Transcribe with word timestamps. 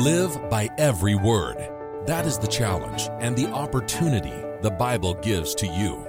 Live 0.00 0.48
by 0.48 0.70
every 0.78 1.14
word. 1.14 1.58
That 2.06 2.24
is 2.24 2.38
the 2.38 2.46
challenge 2.46 3.10
and 3.20 3.36
the 3.36 3.50
opportunity 3.50 4.32
the 4.62 4.70
Bible 4.70 5.12
gives 5.12 5.54
to 5.56 5.66
you. 5.66 6.02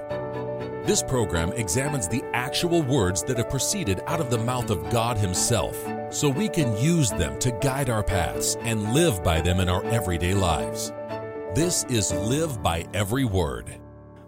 This 0.86 1.02
program 1.02 1.52
examines 1.52 2.08
the 2.08 2.24
actual 2.32 2.80
words 2.80 3.22
that 3.24 3.36
have 3.36 3.50
proceeded 3.50 4.00
out 4.06 4.18
of 4.18 4.30
the 4.30 4.38
mouth 4.38 4.70
of 4.70 4.88
God 4.88 5.18
Himself 5.18 5.76
so 6.10 6.30
we 6.30 6.48
can 6.48 6.74
use 6.82 7.10
them 7.10 7.38
to 7.40 7.52
guide 7.60 7.90
our 7.90 8.02
paths 8.02 8.56
and 8.60 8.94
live 8.94 9.22
by 9.22 9.42
them 9.42 9.60
in 9.60 9.68
our 9.68 9.84
everyday 9.84 10.32
lives. 10.32 10.90
This 11.54 11.84
is 11.90 12.14
Live 12.14 12.62
by 12.62 12.86
Every 12.94 13.26
Word. 13.26 13.78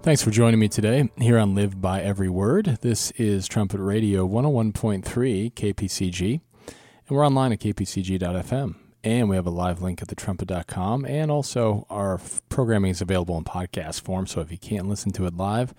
Thanks 0.02 0.22
for 0.22 0.30
joining 0.30 0.60
me 0.60 0.68
today 0.68 1.08
here 1.16 1.38
on 1.38 1.54
Live 1.54 1.80
by 1.80 2.02
Every 2.02 2.28
Word. 2.28 2.80
This 2.82 3.12
is 3.12 3.48
Trumpet 3.48 3.80
Radio 3.80 4.28
101.3 4.28 5.54
KPCG, 5.54 6.40
and 6.66 7.16
we're 7.16 7.26
online 7.26 7.52
at 7.52 7.60
kpcg.fm. 7.60 8.83
And 9.04 9.28
we 9.28 9.36
have 9.36 9.46
a 9.46 9.50
live 9.50 9.82
link 9.82 10.00
at 10.00 10.08
thetrumpet.com, 10.08 11.04
and 11.04 11.30
also 11.30 11.86
our 11.90 12.18
programming 12.48 12.90
is 12.90 13.02
available 13.02 13.36
in 13.36 13.44
podcast 13.44 14.00
form. 14.00 14.26
So 14.26 14.40
if 14.40 14.50
you 14.50 14.56
can't 14.56 14.88
listen 14.88 15.12
to 15.12 15.26
it 15.26 15.36
live, 15.36 15.74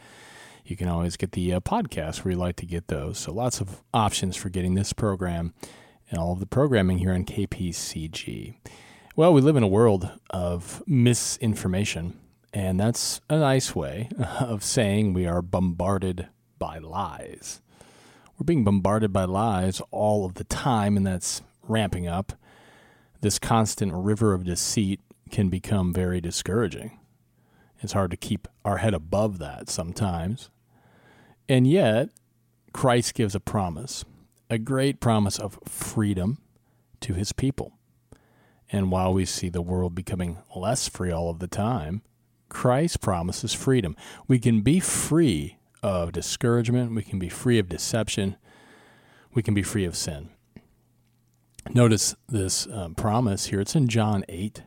you 0.64 0.78
can 0.78 0.88
always 0.88 1.18
get 1.18 1.32
the 1.32 1.54
uh, 1.54 1.60
podcast 1.60 2.24
where 2.24 2.34
you 2.34 2.38
like 2.38 2.56
to 2.58 2.68
get 2.68 2.88
those. 2.88 3.18
So 3.18 3.34
lots 3.34 3.62
of 3.62 3.82
options 3.96 4.36
for 4.36 4.50
getting 4.50 4.76
this 4.76 4.94
program 4.94 5.56
and 6.12 6.20
all 6.20 6.34
of 6.34 6.40
the 6.40 6.46
programming 6.46 7.00
here 7.00 7.14
on 7.14 7.26
KPCG. 7.26 8.58
Well, 9.16 9.34
we 9.34 9.42
live 9.42 9.56
in 9.56 9.64
a 9.64 9.68
world 9.68 10.08
of 10.30 10.84
misinformation, 10.86 12.20
and 12.54 12.80
that's 12.80 13.22
a 13.28 13.40
nice 13.40 13.74
way 13.74 14.08
of 14.40 14.64
saying 14.64 15.14
we 15.14 15.26
are 15.26 15.42
bombarded 15.42 16.28
by 16.60 16.78
lies. 16.78 17.60
We're 18.38 18.46
being 18.46 18.64
bombarded 18.64 19.12
by 19.12 19.26
lies 19.26 19.82
all 19.90 20.28
of 20.28 20.36
the 20.36 20.44
time, 20.44 20.96
and 20.96 21.08
that's 21.08 21.42
ramping 21.64 22.08
up. 22.08 22.34
This 23.22 23.40
constant 23.40 23.94
river 23.94 24.34
of 24.34 24.44
deceit 24.44 25.00
can 25.32 25.50
become 25.50 25.94
very 25.94 26.22
discouraging. 26.22 27.00
It's 27.82 27.94
hard 27.94 28.12
to 28.12 28.18
keep 28.18 28.48
our 28.64 28.78
head 28.78 28.94
above 28.94 29.40
that 29.40 29.70
sometimes. 29.70 30.50
And 31.48 31.68
yet, 31.68 32.10
Christ 32.74 33.14
gives 33.14 33.36
a 33.36 33.40
promise, 33.40 34.06
a 34.50 34.58
great 34.58 35.00
promise 35.00 35.40
of 35.40 35.60
freedom 35.66 36.40
to 37.02 37.14
his 37.14 37.32
people. 37.32 37.74
And 38.72 38.92
while 38.92 39.14
we 39.14 39.26
see 39.26 39.50
the 39.50 39.62
world 39.62 39.94
becoming 39.94 40.40
less 40.56 40.88
free 40.88 41.12
all 41.12 41.30
of 41.30 41.40
the 41.40 41.48
time, 41.48 42.02
Christ 42.50 43.02
promises 43.02 43.54
freedom. 43.54 43.96
We 44.28 44.40
can 44.40 44.62
be 44.62 44.80
free 44.80 45.58
of 45.84 46.12
discouragement, 46.12 46.96
we 46.96 47.04
can 47.04 47.20
be 47.20 47.30
free 47.30 47.60
of 47.60 47.70
deception, 47.70 48.38
we 49.34 49.44
can 49.44 49.54
be 49.54 49.62
free 49.62 49.86
of 49.86 49.96
sin. 49.96 50.30
Notice 51.74 52.16
this 52.28 52.68
um, 52.72 52.96
promise 52.96 53.48
here. 53.48 53.60
It's 53.60 53.76
in 53.76 53.88
John 53.88 54.24
8, 54.30 54.64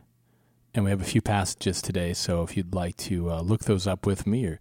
and 0.73 0.83
we 0.83 0.91
have 0.91 1.01
a 1.01 1.05
few 1.05 1.21
passages 1.21 1.81
today. 1.81 2.13
So 2.13 2.43
if 2.43 2.55
you'd 2.55 2.75
like 2.75 2.97
to 2.97 3.31
uh, 3.31 3.41
look 3.41 3.65
those 3.65 3.87
up 3.87 4.05
with 4.05 4.27
me, 4.27 4.45
or 4.45 4.59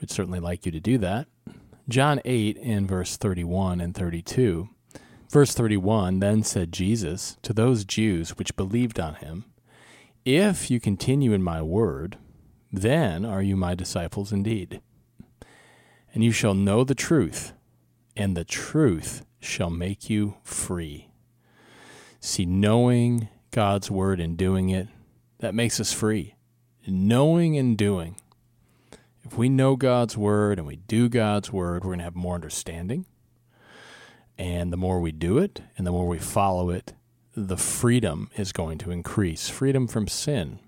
we'd 0.00 0.10
certainly 0.10 0.40
like 0.40 0.66
you 0.66 0.72
to 0.72 0.80
do 0.80 0.98
that. 0.98 1.26
John 1.88 2.20
8 2.24 2.56
in 2.56 2.86
verse 2.86 3.16
31 3.16 3.80
and 3.80 3.94
32 3.94 4.68
Verse 5.30 5.54
31 5.54 6.18
Then 6.18 6.42
said 6.42 6.72
Jesus 6.72 7.36
to 7.42 7.52
those 7.52 7.84
Jews 7.84 8.36
which 8.36 8.56
believed 8.56 8.98
on 8.98 9.14
him, 9.14 9.44
If 10.24 10.70
you 10.70 10.80
continue 10.80 11.32
in 11.32 11.42
my 11.42 11.62
word, 11.62 12.18
then 12.72 13.24
are 13.24 13.42
you 13.42 13.56
my 13.56 13.76
disciples 13.76 14.32
indeed. 14.32 14.80
And 16.12 16.24
you 16.24 16.32
shall 16.32 16.54
know 16.54 16.82
the 16.82 16.96
truth, 16.96 17.52
and 18.16 18.36
the 18.36 18.44
truth 18.44 19.24
shall 19.38 19.70
make 19.70 20.10
you 20.10 20.34
free. 20.42 21.09
See, 22.20 22.44
knowing 22.44 23.28
God's 23.50 23.90
word 23.90 24.20
and 24.20 24.36
doing 24.36 24.70
it, 24.70 24.88
that 25.38 25.54
makes 25.54 25.80
us 25.80 25.92
free. 25.92 26.36
Knowing 26.86 27.56
and 27.56 27.76
doing. 27.76 28.16
If 29.24 29.36
we 29.36 29.48
know 29.48 29.76
God's 29.76 30.16
word 30.16 30.58
and 30.58 30.66
we 30.66 30.76
do 30.76 31.08
God's 31.08 31.52
word, 31.52 31.84
we're 31.84 31.90
going 31.90 31.98
to 31.98 32.04
have 32.04 32.16
more 32.16 32.34
understanding 32.34 33.06
and 34.40 34.72
the 34.72 34.78
more 34.78 35.00
we 35.00 35.12
do 35.12 35.36
it 35.36 35.60
and 35.76 35.86
the 35.86 35.90
more 35.90 36.08
we 36.08 36.18
follow 36.18 36.70
it, 36.70 36.94
the 37.36 37.58
freedom 37.58 38.30
is 38.36 38.52
going 38.52 38.78
to 38.78 38.90
increase 38.90 39.50
freedom 39.50 39.86
from 39.86 40.08
sin, 40.08 40.60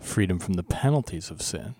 freedom 0.00 0.38
from 0.38 0.54
the 0.54 0.62
penalties 0.62 1.30
of 1.30 1.42
sin. 1.42 1.74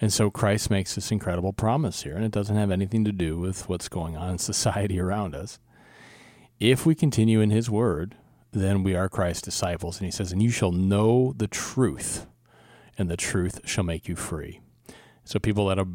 And 0.00 0.12
so 0.12 0.30
Christ 0.30 0.70
makes 0.70 0.94
this 0.94 1.10
incredible 1.10 1.52
promise 1.52 2.04
here, 2.04 2.14
and 2.14 2.24
it 2.24 2.30
doesn't 2.30 2.54
have 2.54 2.70
anything 2.70 3.04
to 3.06 3.10
do 3.10 3.36
with 3.40 3.68
what's 3.68 3.88
going 3.88 4.16
on 4.16 4.30
in 4.30 4.38
society 4.52 5.00
around 5.00 5.34
us. 5.34 5.58
If 6.58 6.86
we 6.86 6.94
continue 6.94 7.40
in 7.40 7.50
His 7.50 7.70
Word, 7.70 8.16
then 8.52 8.82
we 8.82 8.94
are 8.94 9.08
Christ's 9.08 9.42
disciples. 9.42 9.98
And 9.98 10.06
He 10.06 10.10
says, 10.10 10.32
And 10.32 10.42
you 10.42 10.50
shall 10.50 10.72
know 10.72 11.34
the 11.36 11.48
truth, 11.48 12.26
and 12.96 13.10
the 13.10 13.16
truth 13.16 13.60
shall 13.64 13.84
make 13.84 14.08
you 14.08 14.16
free. 14.16 14.60
So 15.24 15.38
people 15.38 15.66
that 15.66 15.78
are 15.78 15.88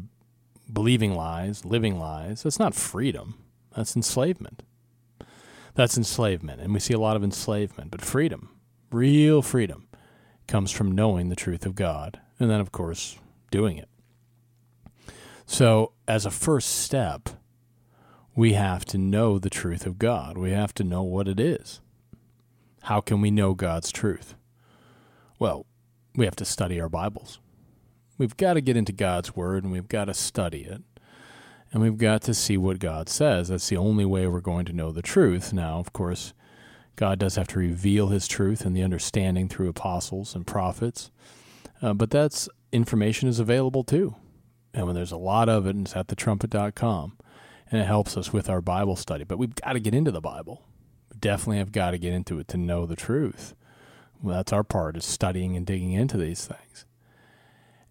believing 0.72 1.14
lies, 1.14 1.64
living 1.64 1.98
lies, 1.98 2.42
that's 2.42 2.58
not 2.58 2.74
freedom. 2.74 3.42
That's 3.74 3.96
enslavement. 3.96 4.62
That's 5.74 5.96
enslavement. 5.96 6.60
And 6.60 6.72
we 6.72 6.80
see 6.80 6.94
a 6.94 7.00
lot 7.00 7.16
of 7.16 7.24
enslavement. 7.24 7.90
But 7.90 8.02
freedom, 8.02 8.50
real 8.90 9.42
freedom, 9.42 9.88
comes 10.46 10.70
from 10.70 10.92
knowing 10.92 11.28
the 11.28 11.36
truth 11.36 11.64
of 11.64 11.74
God. 11.74 12.20
And 12.38 12.50
then, 12.50 12.60
of 12.60 12.72
course, 12.72 13.18
doing 13.50 13.78
it. 13.78 13.88
So, 15.46 15.92
as 16.06 16.24
a 16.26 16.30
first 16.30 16.68
step, 16.68 17.30
we 18.34 18.54
have 18.54 18.84
to 18.86 18.98
know 18.98 19.38
the 19.38 19.50
truth 19.50 19.86
of 19.86 19.98
God. 19.98 20.38
We 20.38 20.50
have 20.52 20.74
to 20.74 20.84
know 20.84 21.02
what 21.02 21.28
it 21.28 21.38
is. 21.38 21.80
How 22.82 23.00
can 23.00 23.20
we 23.20 23.30
know 23.30 23.54
God's 23.54 23.92
truth? 23.92 24.34
Well, 25.38 25.66
we 26.14 26.24
have 26.24 26.36
to 26.36 26.44
study 26.44 26.80
our 26.80 26.88
Bibles. 26.88 27.38
We've 28.18 28.36
got 28.36 28.54
to 28.54 28.60
get 28.60 28.76
into 28.76 28.92
God's 28.92 29.36
Word 29.36 29.64
and 29.64 29.72
we've 29.72 29.88
got 29.88 30.06
to 30.06 30.14
study 30.14 30.62
it 30.62 30.82
and 31.72 31.82
we've 31.82 31.98
got 31.98 32.22
to 32.22 32.34
see 32.34 32.56
what 32.56 32.78
God 32.78 33.08
says. 33.08 33.48
That's 33.48 33.68
the 33.68 33.76
only 33.76 34.04
way 34.04 34.26
we're 34.26 34.40
going 34.40 34.66
to 34.66 34.72
know 34.72 34.92
the 34.92 35.02
truth. 35.02 35.52
Now, 35.52 35.78
of 35.78 35.92
course, 35.92 36.32
God 36.96 37.18
does 37.18 37.36
have 37.36 37.48
to 37.48 37.58
reveal 37.58 38.08
his 38.08 38.28
truth 38.28 38.64
and 38.64 38.76
the 38.76 38.82
understanding 38.82 39.48
through 39.48 39.68
apostles 39.68 40.34
and 40.34 40.46
prophets. 40.46 41.10
Uh, 41.80 41.94
but 41.94 42.10
that's 42.10 42.48
information 42.72 43.28
is 43.28 43.38
available 43.38 43.84
too. 43.84 44.14
And 44.74 44.86
when 44.86 44.94
there's 44.94 45.12
a 45.12 45.16
lot 45.16 45.48
of 45.48 45.66
it, 45.66 45.74
and 45.74 45.86
it's 45.86 45.96
at 45.96 46.08
thetrumpet.com. 46.08 47.16
And 47.72 47.80
it 47.80 47.86
helps 47.86 48.18
us 48.18 48.34
with 48.34 48.50
our 48.50 48.60
Bible 48.60 48.96
study. 48.96 49.24
But 49.24 49.38
we've 49.38 49.54
got 49.54 49.72
to 49.72 49.80
get 49.80 49.94
into 49.94 50.10
the 50.10 50.20
Bible. 50.20 50.62
We 51.10 51.18
definitely 51.18 51.56
have 51.56 51.72
got 51.72 51.92
to 51.92 51.98
get 51.98 52.12
into 52.12 52.38
it 52.38 52.46
to 52.48 52.58
know 52.58 52.84
the 52.84 52.94
truth. 52.94 53.54
Well, 54.20 54.36
that's 54.36 54.52
our 54.52 54.62
part, 54.62 54.96
is 54.96 55.06
studying 55.06 55.56
and 55.56 55.64
digging 55.64 55.92
into 55.92 56.18
these 56.18 56.44
things. 56.44 56.84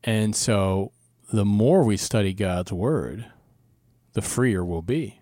And 0.04 0.36
so 0.36 0.92
the 1.34 1.46
more 1.46 1.84
we 1.84 1.98
study 1.98 2.32
God's 2.32 2.72
Word, 2.72 3.26
the 4.14 4.22
freer 4.22 4.64
we'll 4.64 4.84
be 4.84 5.20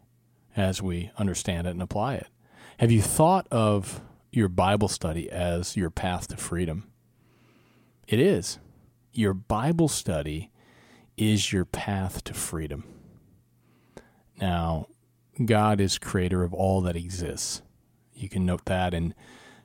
as 0.57 0.81
we 0.81 1.09
understand 1.17 1.65
it 1.65 1.71
and 1.71 1.81
apply 1.81 2.15
it. 2.15 2.27
Have 2.79 2.91
you 2.91 3.01
thought 3.01 3.47
of 3.51 4.01
your 4.29 4.49
Bible 4.49 4.89
study 4.89 5.31
as 5.31 5.77
your 5.77 5.89
path 5.89 6.27
to 6.27 6.37
freedom? 6.37 6.91
It 8.09 8.19
is. 8.19 8.59
Your 9.13 9.33
Bible 9.33 9.87
study 9.87 10.51
is 11.15 11.53
your 11.53 11.63
path 11.63 12.25
to 12.25 12.33
freedom. 12.33 12.83
Now, 14.39 14.87
God 15.43 15.79
is 15.81 15.97
creator 15.97 16.43
of 16.43 16.53
all 16.53 16.81
that 16.81 16.95
exists. 16.95 17.61
You 18.13 18.29
can 18.29 18.45
note 18.45 18.65
that 18.65 18.93
in 18.93 19.13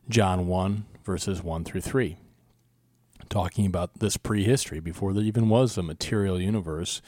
John 0.08 0.46
1, 0.46 0.84
verses 1.04 1.42
1 1.42 1.64
through 1.64 1.80
3, 1.80 2.16
talking 3.28 3.66
about 3.66 3.98
this 3.98 4.16
prehistory, 4.16 4.80
before 4.80 5.12
there 5.12 5.24
even 5.24 5.48
was 5.48 5.76
a 5.76 5.82
material 5.82 6.40
universe. 6.40 7.02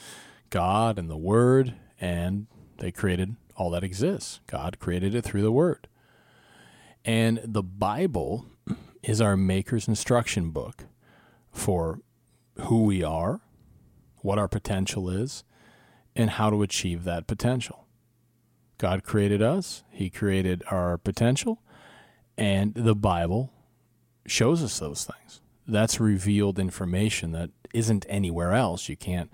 God 0.49 0.97
and 0.97 1.09
the 1.09 1.17
Word 1.17 1.75
and 1.99 2.47
they 2.79 2.91
created 2.91 3.35
all 3.55 3.71
that 3.71 3.83
exists. 3.83 4.39
God 4.47 4.79
created 4.79 5.15
it 5.15 5.23
through 5.23 5.41
the 5.41 5.51
Word. 5.51 5.87
And 7.03 7.39
the 7.43 7.63
Bible 7.63 8.45
is 9.01 9.21
our 9.21 9.37
maker's 9.37 9.87
instruction 9.87 10.51
book 10.51 10.85
for 11.51 12.01
who 12.61 12.83
we 12.83 13.03
are, 13.03 13.41
what 14.17 14.37
our 14.37 14.47
potential 14.47 15.09
is, 15.09 15.43
and 16.17 16.31
how 16.31 16.49
to 16.49 16.61
achieve 16.61 17.03
that 17.03 17.27
potential. 17.27 17.85
God 18.77 19.03
created 19.03 19.41
us, 19.41 19.83
He 19.89 20.09
created 20.09 20.63
our 20.69 20.97
potential, 20.97 21.61
and 22.37 22.73
the 22.73 22.95
Bible 22.95 23.51
shows 24.25 24.63
us 24.63 24.79
those 24.79 25.05
things. 25.05 25.41
That's 25.67 25.99
revealed 25.99 26.59
information 26.59 27.31
that 27.31 27.49
isn't 27.73 28.05
anywhere 28.09 28.53
else. 28.53 28.89
You 28.89 28.95
can't 28.97 29.31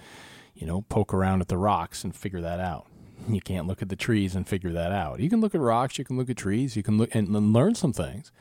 you 0.54 0.68
know, 0.68 0.82
poke 0.82 1.14
around 1.14 1.42
at 1.42 1.48
the 1.48 1.58
rocks 1.58 2.04
and 2.04 2.16
figure 2.16 2.42
that 2.42 2.60
out. 2.60 2.88
You 3.28 3.42
can't 3.42 3.68
look 3.68 3.82
at 3.82 3.90
the 3.90 3.96
trees 3.96 4.36
and 4.36 4.48
figure 4.48 4.72
that 4.72 4.92
out. 4.92 5.20
You 5.20 5.30
can 5.30 5.42
look 5.42 5.56
at 5.56 5.62
rocks, 5.62 5.98
you 5.98 6.06
can 6.06 6.18
look 6.18 6.30
at 6.30 6.38
trees, 6.38 6.76
you 6.76 6.84
can 6.84 6.98
look 6.98 7.14
and 7.14 7.54
learn 7.54 7.76
some 7.76 7.94
things. 7.94 8.32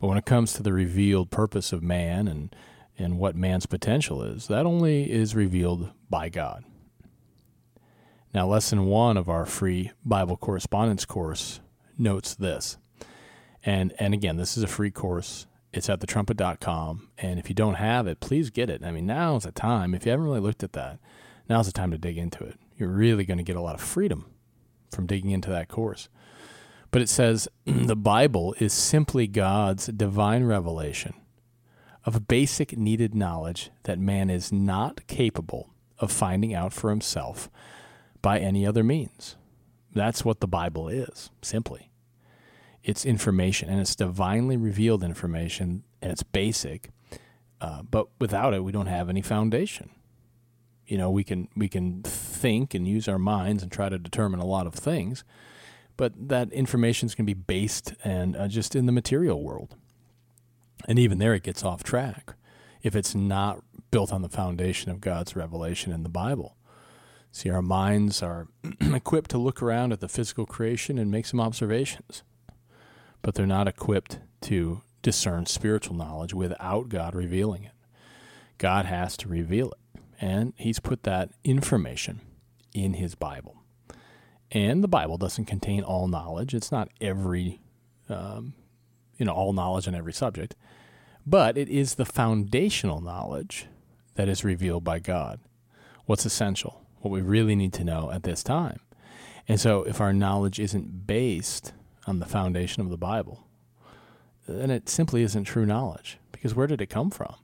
But 0.00 0.08
when 0.08 0.18
it 0.18 0.24
comes 0.24 0.52
to 0.54 0.62
the 0.62 0.72
revealed 0.72 1.30
purpose 1.30 1.72
of 1.72 1.82
man 1.82 2.28
and 2.28 2.54
and 3.00 3.18
what 3.18 3.36
man's 3.36 3.66
potential 3.66 4.22
is, 4.22 4.48
that 4.48 4.66
only 4.66 5.10
is 5.10 5.34
revealed 5.34 5.92
by 6.10 6.28
God. 6.28 6.64
Now, 8.38 8.46
lesson 8.46 8.84
one 8.84 9.16
of 9.16 9.28
our 9.28 9.44
free 9.44 9.90
Bible 10.04 10.36
correspondence 10.36 11.04
course 11.04 11.58
notes 11.98 12.36
this. 12.36 12.78
And, 13.64 13.92
and 13.98 14.14
again, 14.14 14.36
this 14.36 14.56
is 14.56 14.62
a 14.62 14.68
free 14.68 14.92
course, 14.92 15.48
It's 15.72 15.90
at 15.90 15.98
thetrumpet.com. 15.98 17.08
And 17.18 17.40
if 17.40 17.48
you 17.48 17.56
don't 17.56 17.74
have 17.74 18.06
it, 18.06 18.20
please 18.20 18.50
get 18.50 18.70
it. 18.70 18.84
I 18.84 18.92
mean, 18.92 19.06
now's 19.06 19.42
the 19.42 19.50
time. 19.50 19.92
If 19.92 20.06
you 20.06 20.12
haven't 20.12 20.24
really 20.24 20.38
looked 20.38 20.62
at 20.62 20.72
that, 20.74 21.00
now's 21.48 21.66
the 21.66 21.72
time 21.72 21.90
to 21.90 21.98
dig 21.98 22.16
into 22.16 22.44
it. 22.44 22.60
You're 22.76 22.90
really 22.90 23.24
going 23.24 23.38
to 23.38 23.42
get 23.42 23.56
a 23.56 23.60
lot 23.60 23.74
of 23.74 23.80
freedom 23.80 24.26
from 24.92 25.08
digging 25.08 25.30
into 25.30 25.50
that 25.50 25.66
course. 25.66 26.08
But 26.92 27.02
it 27.02 27.08
says 27.08 27.48
the 27.64 27.96
Bible 27.96 28.54
is 28.60 28.72
simply 28.72 29.26
God's 29.26 29.88
divine 29.88 30.44
revelation 30.44 31.14
of 32.04 32.28
basic 32.28 32.78
needed 32.78 33.16
knowledge 33.16 33.72
that 33.82 33.98
man 33.98 34.30
is 34.30 34.52
not 34.52 35.08
capable 35.08 35.70
of 35.98 36.12
finding 36.12 36.54
out 36.54 36.72
for 36.72 36.90
himself 36.90 37.50
by 38.22 38.38
any 38.38 38.66
other 38.66 38.82
means. 38.82 39.36
That's 39.94 40.24
what 40.24 40.40
the 40.40 40.48
Bible 40.48 40.88
is, 40.88 41.30
simply. 41.42 41.90
It's 42.82 43.04
information, 43.04 43.68
and 43.68 43.80
it's 43.80 43.96
divinely 43.96 44.56
revealed 44.56 45.02
information, 45.02 45.82
and 46.00 46.12
it's 46.12 46.22
basic. 46.22 46.90
Uh, 47.60 47.82
but 47.82 48.08
without 48.20 48.54
it, 48.54 48.62
we 48.64 48.72
don't 48.72 48.86
have 48.86 49.08
any 49.08 49.22
foundation. 49.22 49.90
You 50.86 50.96
know, 50.96 51.10
we 51.10 51.24
can 51.24 51.48
we 51.56 51.68
can 51.68 52.02
think 52.02 52.72
and 52.72 52.86
use 52.86 53.08
our 53.08 53.18
minds 53.18 53.62
and 53.62 53.70
try 53.70 53.88
to 53.88 53.98
determine 53.98 54.40
a 54.40 54.46
lot 54.46 54.66
of 54.66 54.74
things, 54.74 55.24
but 55.96 56.12
that 56.28 56.52
information 56.52 57.06
is 57.06 57.14
going 57.14 57.26
to 57.26 57.34
be 57.34 57.38
based 57.38 57.92
and 58.04 58.36
uh, 58.36 58.48
just 58.48 58.74
in 58.74 58.86
the 58.86 58.92
material 58.92 59.42
world. 59.42 59.76
And 60.86 60.98
even 60.98 61.18
there, 61.18 61.34
it 61.34 61.42
gets 61.42 61.64
off 61.64 61.82
track 61.82 62.34
if 62.82 62.94
it's 62.94 63.14
not 63.14 63.62
built 63.90 64.12
on 64.12 64.22
the 64.22 64.28
foundation 64.28 64.90
of 64.90 65.00
God's 65.00 65.34
revelation 65.34 65.92
in 65.92 66.04
the 66.04 66.08
Bible. 66.08 66.56
See, 67.30 67.50
our 67.50 67.62
minds 67.62 68.22
are 68.22 68.48
equipped 68.80 69.30
to 69.30 69.38
look 69.38 69.62
around 69.62 69.92
at 69.92 70.00
the 70.00 70.08
physical 70.08 70.46
creation 70.46 70.98
and 70.98 71.10
make 71.10 71.26
some 71.26 71.40
observations, 71.40 72.22
but 73.22 73.34
they're 73.34 73.46
not 73.46 73.68
equipped 73.68 74.18
to 74.42 74.82
discern 75.02 75.46
spiritual 75.46 75.96
knowledge 75.96 76.34
without 76.34 76.88
God 76.88 77.14
revealing 77.14 77.64
it. 77.64 77.72
God 78.58 78.86
has 78.86 79.16
to 79.18 79.28
reveal 79.28 79.72
it, 79.72 80.00
and 80.20 80.52
He's 80.56 80.80
put 80.80 81.04
that 81.04 81.30
information 81.44 82.20
in 82.74 82.94
His 82.94 83.14
Bible. 83.14 83.56
And 84.50 84.82
the 84.82 84.88
Bible 84.88 85.18
doesn't 85.18 85.44
contain 85.44 85.82
all 85.82 86.08
knowledge. 86.08 86.54
It's 86.54 86.72
not 86.72 86.88
every, 87.00 87.60
um, 88.08 88.54
you 89.18 89.26
know, 89.26 89.32
all 89.32 89.52
knowledge 89.52 89.86
on 89.86 89.94
every 89.94 90.12
subject, 90.12 90.56
but 91.26 91.58
it 91.58 91.68
is 91.68 91.94
the 91.94 92.06
foundational 92.06 93.00
knowledge 93.00 93.66
that 94.14 94.28
is 94.28 94.44
revealed 94.44 94.82
by 94.82 94.98
God. 94.98 95.40
What's 96.06 96.24
essential, 96.24 96.86
what 97.00 97.10
we 97.10 97.20
really 97.20 97.54
need 97.54 97.72
to 97.74 97.84
know 97.84 98.10
at 98.10 98.22
this 98.22 98.42
time. 98.42 98.80
And 99.46 99.58
so, 99.58 99.82
if 99.84 100.00
our 100.00 100.12
knowledge 100.12 100.60
isn't 100.60 101.06
based 101.06 101.72
on 102.06 102.18
the 102.18 102.26
foundation 102.26 102.82
of 102.82 102.90
the 102.90 102.98
Bible, 102.98 103.44
then 104.46 104.70
it 104.70 104.88
simply 104.88 105.22
isn't 105.22 105.44
true 105.44 105.66
knowledge. 105.66 106.18
Because 106.32 106.54
where 106.54 106.66
did 106.66 106.80
it 106.80 106.86
come 106.86 107.10
from? 107.10 107.34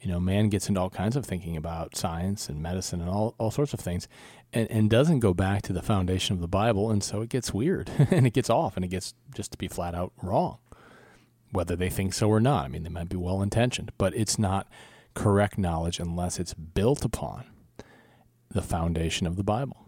You 0.00 0.10
know, 0.10 0.20
man 0.20 0.48
gets 0.48 0.68
into 0.68 0.80
all 0.80 0.90
kinds 0.90 1.16
of 1.16 1.26
thinking 1.26 1.56
about 1.56 1.96
science 1.96 2.48
and 2.48 2.62
medicine 2.62 3.00
and 3.00 3.10
all, 3.10 3.34
all 3.38 3.50
sorts 3.50 3.74
of 3.74 3.80
things 3.80 4.06
and, 4.52 4.70
and 4.70 4.88
doesn't 4.88 5.20
go 5.20 5.34
back 5.34 5.62
to 5.62 5.72
the 5.72 5.82
foundation 5.82 6.34
of 6.34 6.40
the 6.40 6.48
Bible. 6.48 6.90
And 6.90 7.02
so 7.02 7.20
it 7.20 7.28
gets 7.28 7.52
weird 7.52 7.90
and 8.10 8.26
it 8.26 8.32
gets 8.32 8.50
off 8.50 8.76
and 8.76 8.84
it 8.84 8.88
gets 8.88 9.14
just 9.34 9.52
to 9.52 9.58
be 9.58 9.66
flat 9.66 9.94
out 9.94 10.12
wrong, 10.22 10.58
whether 11.50 11.74
they 11.74 11.90
think 11.90 12.14
so 12.14 12.28
or 12.28 12.40
not. 12.40 12.64
I 12.64 12.68
mean, 12.68 12.84
they 12.84 12.90
might 12.90 13.08
be 13.08 13.16
well 13.16 13.42
intentioned, 13.42 13.92
but 13.98 14.14
it's 14.14 14.38
not 14.38 14.68
correct 15.14 15.58
knowledge 15.58 15.98
unless 15.98 16.38
it's 16.38 16.54
built 16.54 17.04
upon 17.04 17.44
the 18.50 18.62
foundation 18.62 19.26
of 19.26 19.36
the 19.36 19.44
Bible. 19.44 19.86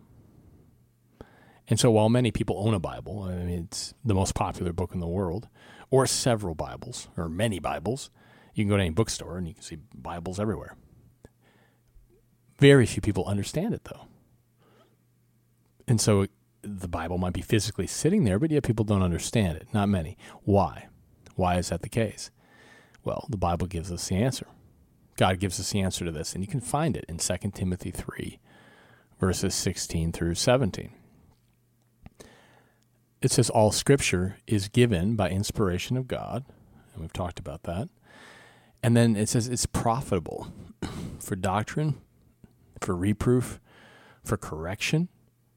And 1.69 1.79
so 1.79 1.91
while 1.91 2.09
many 2.09 2.31
people 2.33 2.59
own 2.59 2.75
a 2.75 2.81
Bible, 2.81 3.23
I 3.23 3.35
mean, 3.37 3.65
it's 3.65 3.95
the 4.05 4.15
most 4.15 4.35
popular 4.35 4.73
book 4.73 4.93
in 4.93 5.01
the 5.01 5.07
world, 5.07 5.49
or 5.91 6.07
several 6.07 6.55
Bibles, 6.55 7.09
or 7.17 7.29
many 7.29 7.61
Bibles, 7.61 8.11
you 8.55 8.65
can 8.65 8.69
go 8.69 8.77
to 8.77 8.83
any 8.83 8.91
bookstore 8.91 9.39
and 9.39 9.47
you 9.47 9.55
can 9.55 9.63
see 9.63 9.79
Bibles 9.95 10.41
everywhere. 10.41 10.77
Very 12.59 12.87
few 12.87 13.01
people 13.01 13.25
understand 13.25 13.73
it, 13.73 13.85
though. 13.85 14.07
And 15.87 16.01
so 16.01 16.27
the 16.63 16.89
Bible 16.89 17.19
might 17.19 17.33
be 17.33 17.41
physically 17.41 17.87
sitting 17.87 18.25
there, 18.25 18.39
but 18.39 18.51
yet 18.51 18.65
people 18.65 18.85
don't 18.85 19.03
understand 19.03 19.57
it. 19.57 19.69
Not 19.73 19.89
many. 19.89 20.19
Why? 20.43 20.89
Why 21.37 21.57
is 21.57 21.71
that 21.71 21.83
the 21.83 21.89
case? 21.89 22.31
Well, 23.03 23.27
the 23.31 23.39
Bible 23.39 23.67
gives 23.67 23.91
us 23.91 24.09
the 24.09 24.17
answer. 24.17 24.47
God 25.17 25.39
gives 25.39 25.59
us 25.59 25.71
the 25.71 25.81
answer 25.81 26.05
to 26.05 26.11
this, 26.11 26.35
and 26.35 26.45
you 26.45 26.49
can 26.49 26.61
find 26.61 26.97
it 26.97 27.05
in 27.09 27.19
2 27.19 27.37
Timothy 27.55 27.91
3, 27.91 28.39
verses 29.21 29.55
16 29.55 30.13
through 30.13 30.35
17. 30.35 30.91
It 33.21 33.31
says, 33.31 33.51
All 33.51 33.71
scripture 33.71 34.39
is 34.47 34.69
given 34.69 35.15
by 35.15 35.29
inspiration 35.29 35.99
of 35.99 36.09
God, 36.09 36.47
and 36.93 37.03
we've 37.03 37.13
talked 37.13 37.39
about 37.39 37.65
that. 37.65 37.91
And 38.83 38.97
then 38.97 39.15
it 39.15 39.29
says 39.29 39.47
it's 39.47 39.67
profitable 39.67 40.53
for 41.21 41.37
doctrine, 41.37 42.01
for 42.81 42.97
reproof, 42.97 43.61
for 44.25 44.39
correction, 44.39 45.09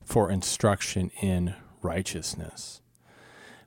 for 0.04 0.30
instruction 0.30 1.10
in 1.22 1.56
righteousness, 1.82 2.82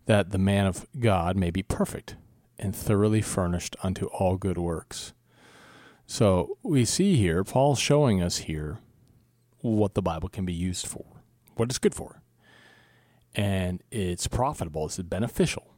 that 0.05 0.31
the 0.31 0.39
man 0.39 0.67
of 0.67 0.87
God 1.01 1.37
may 1.37 1.51
be 1.51 1.63
perfect 1.63 2.17
and 2.59 2.77
thoroughly 2.77 3.23
furnished 3.23 3.77
unto 3.83 4.07
all 4.07 4.37
good 4.37 4.59
works. 4.59 5.15
So 6.07 6.59
we 6.63 6.85
see 6.85 7.17
here, 7.17 7.43
Paul's 7.45 7.79
showing 7.79 8.23
us 8.23 8.39
here 8.39 8.79
what 9.75 9.95
the 9.95 10.03
Bible 10.03 10.29
can 10.29 10.45
be 10.45 10.53
used 10.53 10.87
for, 10.87 11.05
what 11.57 11.69
it's 11.69 11.79
good 11.79 11.95
for. 11.95 12.23
And 13.35 13.83
it's 13.91 14.29
profitable, 14.29 14.87
it's 14.87 14.99
beneficial 14.99 15.75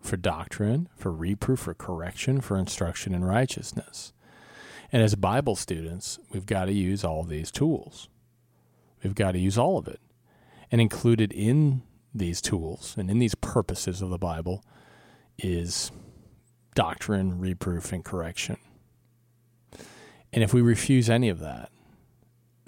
for 0.00 0.16
doctrine, 0.16 0.88
for 0.96 1.12
reproof, 1.12 1.60
for 1.60 1.74
correction, 1.74 2.40
for 2.40 2.56
instruction 2.56 3.14
in 3.14 3.24
righteousness. 3.24 4.12
And 4.92 5.02
as 5.02 5.14
Bible 5.14 5.56
students, 5.56 6.18
we've 6.32 6.46
got 6.46 6.66
to 6.66 6.72
use 6.72 7.04
all 7.04 7.22
these 7.22 7.50
tools. 7.50 8.08
We've 9.02 9.14
got 9.14 9.32
to 9.32 9.38
use 9.38 9.58
all 9.58 9.78
of 9.78 9.86
it. 9.88 10.00
And 10.70 10.80
included 10.80 11.32
in 11.32 11.82
these 12.14 12.40
tools 12.40 12.94
and 12.98 13.10
in 13.10 13.18
these 13.18 13.34
purposes 13.34 14.02
of 14.02 14.10
the 14.10 14.18
Bible 14.18 14.64
is 15.38 15.90
doctrine, 16.74 17.38
reproof, 17.38 17.92
and 17.92 18.04
correction. 18.04 18.56
And 20.32 20.44
if 20.44 20.54
we 20.54 20.60
refuse 20.60 21.10
any 21.10 21.28
of 21.28 21.40
that, 21.40 21.70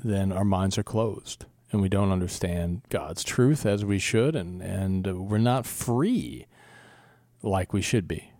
then 0.03 0.33
our 0.33 0.45
minds 0.45 0.79
are 0.79 0.83
closed 0.83 1.47
and 1.73 1.81
we 1.81 1.89
don't 1.89 2.13
understand 2.13 2.83
God's 2.91 3.25
truth 3.25 3.65
as 3.65 3.85
we 3.85 3.99
should, 3.99 4.37
and, 4.37 4.61
and 4.61 5.29
we're 5.29 5.39
not 5.39 5.67
free 5.67 6.47
like 7.43 7.73
we 7.73 7.81
should 7.81 8.07
be. 8.07 8.31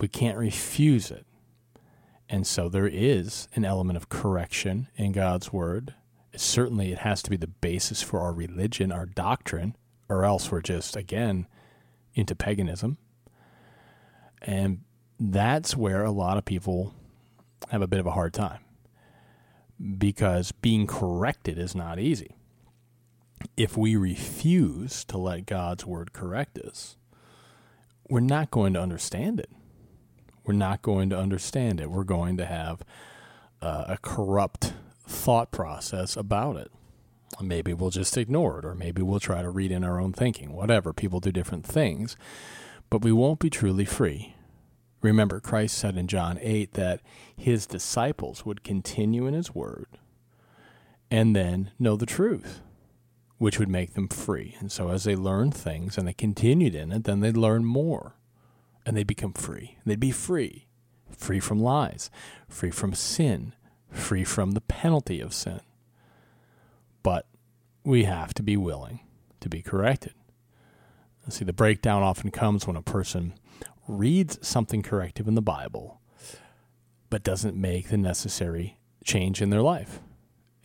We 0.00 0.08
can't 0.08 0.38
refuse 0.38 1.10
it. 1.10 1.26
And 2.28 2.46
so 2.46 2.70
there 2.70 2.88
is 2.88 3.48
an 3.54 3.66
element 3.66 3.98
of 3.98 4.08
correction 4.08 4.88
in 4.96 5.12
God's 5.12 5.52
word. 5.52 5.94
Certainly, 6.34 6.90
it 6.90 6.98
has 6.98 7.22
to 7.22 7.30
be 7.30 7.36
the 7.36 7.46
basis 7.46 8.02
for 8.02 8.20
our 8.20 8.32
religion, 8.32 8.90
our 8.90 9.06
doctrine, 9.06 9.76
or 10.08 10.24
else 10.24 10.50
we're 10.50 10.62
just, 10.62 10.96
again, 10.96 11.46
into 12.14 12.34
paganism. 12.34 12.96
And 14.40 14.80
that's 15.20 15.76
where 15.76 16.02
a 16.02 16.10
lot 16.10 16.38
of 16.38 16.44
people 16.46 16.94
have 17.70 17.82
a 17.82 17.86
bit 17.86 18.00
of 18.00 18.06
a 18.06 18.12
hard 18.12 18.32
time 18.32 18.63
because 19.98 20.52
being 20.52 20.86
corrected 20.86 21.58
is 21.58 21.74
not 21.74 21.98
easy. 21.98 22.36
If 23.56 23.76
we 23.76 23.96
refuse 23.96 25.04
to 25.04 25.18
let 25.18 25.46
God's 25.46 25.84
word 25.84 26.12
correct 26.12 26.58
us, 26.58 26.96
we're 28.08 28.20
not 28.20 28.50
going 28.50 28.72
to 28.74 28.80
understand 28.80 29.40
it. 29.40 29.50
We're 30.44 30.54
not 30.54 30.82
going 30.82 31.10
to 31.10 31.18
understand 31.18 31.80
it. 31.80 31.90
We're 31.90 32.04
going 32.04 32.36
to 32.36 32.46
have 32.46 32.82
uh, 33.62 33.84
a 33.88 33.98
corrupt 33.98 34.74
thought 35.06 35.50
process 35.50 36.16
about 36.16 36.56
it. 36.56 36.70
Maybe 37.40 37.72
we'll 37.72 37.90
just 37.90 38.16
ignore 38.16 38.58
it, 38.58 38.64
or 38.64 38.74
maybe 38.74 39.02
we'll 39.02 39.20
try 39.20 39.42
to 39.42 39.50
read 39.50 39.72
in 39.72 39.82
our 39.84 40.00
own 40.00 40.12
thinking. 40.12 40.52
Whatever. 40.52 40.92
People 40.92 41.20
do 41.20 41.32
different 41.32 41.66
things, 41.66 42.16
but 42.90 43.02
we 43.02 43.10
won't 43.10 43.40
be 43.40 43.50
truly 43.50 43.84
free. 43.84 44.33
Remember, 45.04 45.38
Christ 45.38 45.76
said 45.76 45.98
in 45.98 46.06
John 46.06 46.38
8 46.40 46.72
that 46.72 47.02
his 47.36 47.66
disciples 47.66 48.46
would 48.46 48.64
continue 48.64 49.26
in 49.26 49.34
his 49.34 49.54
word 49.54 49.98
and 51.10 51.36
then 51.36 51.72
know 51.78 51.94
the 51.94 52.06
truth 52.06 52.62
which 53.36 53.58
would 53.58 53.68
make 53.68 53.92
them 53.92 54.08
free. 54.08 54.56
And 54.58 54.72
so 54.72 54.88
as 54.88 55.04
they 55.04 55.14
learned 55.14 55.54
things 55.54 55.98
and 55.98 56.08
they 56.08 56.14
continued 56.14 56.74
in 56.74 56.90
it, 56.90 57.04
then 57.04 57.20
they'd 57.20 57.36
learn 57.36 57.66
more 57.66 58.14
and 58.86 58.96
they'd 58.96 59.06
become 59.06 59.34
free. 59.34 59.76
They'd 59.84 60.00
be 60.00 60.10
free, 60.10 60.68
free 61.10 61.38
from 61.38 61.60
lies, 61.60 62.10
free 62.48 62.70
from 62.70 62.94
sin, 62.94 63.52
free 63.90 64.24
from 64.24 64.52
the 64.52 64.62
penalty 64.62 65.20
of 65.20 65.34
sin. 65.34 65.60
But 67.02 67.26
we 67.84 68.04
have 68.04 68.32
to 68.32 68.42
be 68.42 68.56
willing 68.56 69.00
to 69.40 69.50
be 69.50 69.60
corrected. 69.60 70.14
See, 71.28 71.44
the 71.44 71.52
breakdown 71.52 72.02
often 72.02 72.30
comes 72.30 72.66
when 72.66 72.76
a 72.76 72.82
person 72.82 73.34
reads 73.86 74.38
something 74.46 74.82
corrective 74.82 75.28
in 75.28 75.34
the 75.34 75.42
Bible, 75.42 76.00
but 77.10 77.22
doesn't 77.22 77.56
make 77.56 77.88
the 77.88 77.96
necessary 77.96 78.78
change 79.04 79.42
in 79.42 79.50
their 79.50 79.62
life. 79.62 80.00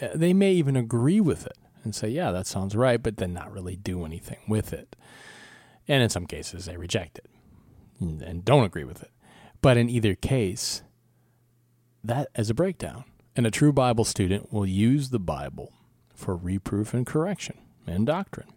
Uh, 0.02 0.10
they 0.16 0.34
may 0.34 0.54
even 0.54 0.76
agree 0.76 1.20
with 1.20 1.46
it, 1.46 1.58
and 1.84 1.96
say, 1.96 2.10
yeah, 2.10 2.32
that 2.32 2.48
sounds 2.48 2.76
right, 2.76 3.02
but 3.02 3.18
then 3.18 3.34
not 3.34 3.52
really 3.52 3.76
do 3.76 4.06
anything 4.06 4.40
with 4.48 4.74
it. 4.74 4.96
And 5.88 6.04
in 6.04 6.10
some 6.10 6.26
cases, 6.26 6.66
they 6.66 6.78
reject 6.78 7.18
it. 7.18 7.30
and 8.00 8.46
don't 8.46 8.64
agree 8.64 8.84
with 8.84 9.02
it. 9.02 9.12
But 9.62 9.78
in 9.78 9.90
either 9.90 10.16
case, 10.16 10.84
that 12.04 12.30
is 12.38 12.50
a 12.50 12.54
breakdown. 12.54 13.06
And 13.36 13.46
a 13.46 13.52
true 13.52 13.74
Bible 13.74 14.06
student 14.06 14.52
will 14.52 14.66
use 14.66 15.10
the 15.10 15.20
Bible 15.20 15.74
for 16.14 16.36
reproof 16.36 16.94
and 16.94 17.06
correction 17.06 17.58
and 17.88 18.06
doctrine, 18.06 18.50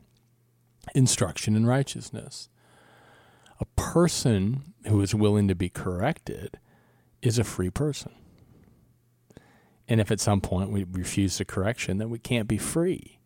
instruction 0.95 1.55
in 1.55 1.67
righteousness. 1.67 2.49
A 3.63 3.67
person 3.77 4.75
who 4.89 5.01
is 5.03 5.15
willing 5.15 5.47
to 5.47 5.55
be 5.55 5.69
corrected 5.69 6.59
is 7.23 7.39
a 7.39 7.45
free 7.45 7.71
person. 7.71 8.11
And 9.87 10.01
if 10.01 10.11
at 10.11 10.19
some 10.19 10.41
point 10.41 10.73
we 10.73 10.83
refuse 10.83 11.39
the 11.39 11.45
correction, 11.45 11.99
then 11.99 12.11
we 12.11 12.19
can't 12.19 12.49
be 12.49 12.59
free 12.59 13.21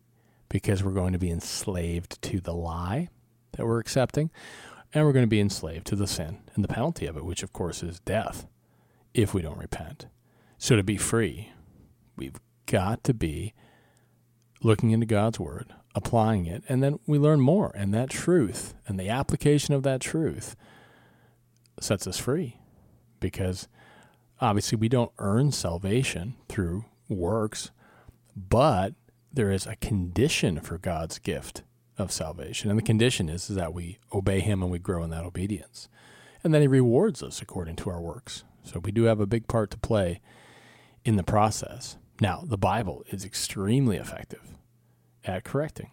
because 0.47 0.83
we're 0.83 0.91
going 0.91 1.13
to 1.13 1.17
be 1.17 1.31
enslaved 1.31 2.21
to 2.21 2.39
the 2.39 2.53
lie 2.53 3.09
that 3.53 3.65
we're 3.65 3.79
accepting, 3.79 4.29
and 4.93 5.05
we're 5.05 5.11
going 5.11 5.25
to 5.25 5.27
be 5.27 5.39
enslaved 5.39 5.87
to 5.87 5.95
the 5.95 6.05
sin 6.05 6.37
and 6.53 6.63
the 6.63 6.67
penalty 6.67 7.07
of 7.07 7.17
it, 7.17 7.25
which 7.25 7.41
of 7.41 7.51
course 7.51 7.81
is 7.81 7.99
death 8.01 8.45
if 9.15 9.33
we 9.33 9.41
don't 9.41 9.57
repent. 9.57 10.05
So 10.59 10.75
to 10.75 10.83
be 10.83 10.97
free, 10.97 11.51
we've 12.15 12.39
got 12.67 13.03
to 13.05 13.13
be 13.15 13.55
looking 14.61 14.91
into 14.91 15.07
God's 15.07 15.39
word, 15.39 15.73
applying 15.97 16.45
it, 16.45 16.63
and 16.69 16.83
then 16.83 16.99
we 17.07 17.17
learn 17.17 17.41
more. 17.41 17.71
And 17.73 17.91
that 17.91 18.11
truth 18.11 18.75
and 18.85 18.99
the 18.99 19.09
application 19.09 19.73
of 19.73 19.81
that 19.81 19.99
truth 19.99 20.55
sets 21.79 22.05
us 22.05 22.19
free 22.19 22.59
because 23.19 23.67
obviously 24.39 24.77
we 24.77 24.89
don't 24.89 25.11
earn 25.17 25.51
salvation 25.51 26.35
through 26.47 26.85
works, 27.09 27.71
but 28.35 28.93
there 29.33 29.49
is 29.51 29.65
a 29.65 29.75
condition 29.77 30.59
for 30.59 30.77
God's 30.77 31.17
gift 31.17 31.63
of 31.97 32.11
salvation. 32.11 32.69
And 32.69 32.77
the 32.77 32.83
condition 32.83 33.27
is, 33.27 33.49
is 33.49 33.55
that 33.55 33.73
we 33.73 33.97
obey 34.13 34.39
Him 34.39 34.61
and 34.61 34.71
we 34.71 34.77
grow 34.77 35.03
in 35.03 35.09
that 35.09 35.25
obedience. 35.25 35.89
And 36.43 36.53
then 36.53 36.61
He 36.61 36.67
rewards 36.67 37.23
us 37.23 37.41
according 37.41 37.75
to 37.77 37.89
our 37.89 37.99
works. 37.99 38.43
So 38.61 38.79
we 38.79 38.91
do 38.91 39.03
have 39.05 39.19
a 39.19 39.25
big 39.25 39.47
part 39.47 39.71
to 39.71 39.79
play 39.79 40.21
in 41.03 41.15
the 41.15 41.23
process. 41.23 41.97
Now, 42.21 42.43
the 42.45 42.57
Bible 42.57 43.03
is 43.09 43.25
extremely 43.25 43.97
effective 43.97 44.57
at 45.23 45.43
correcting 45.43 45.91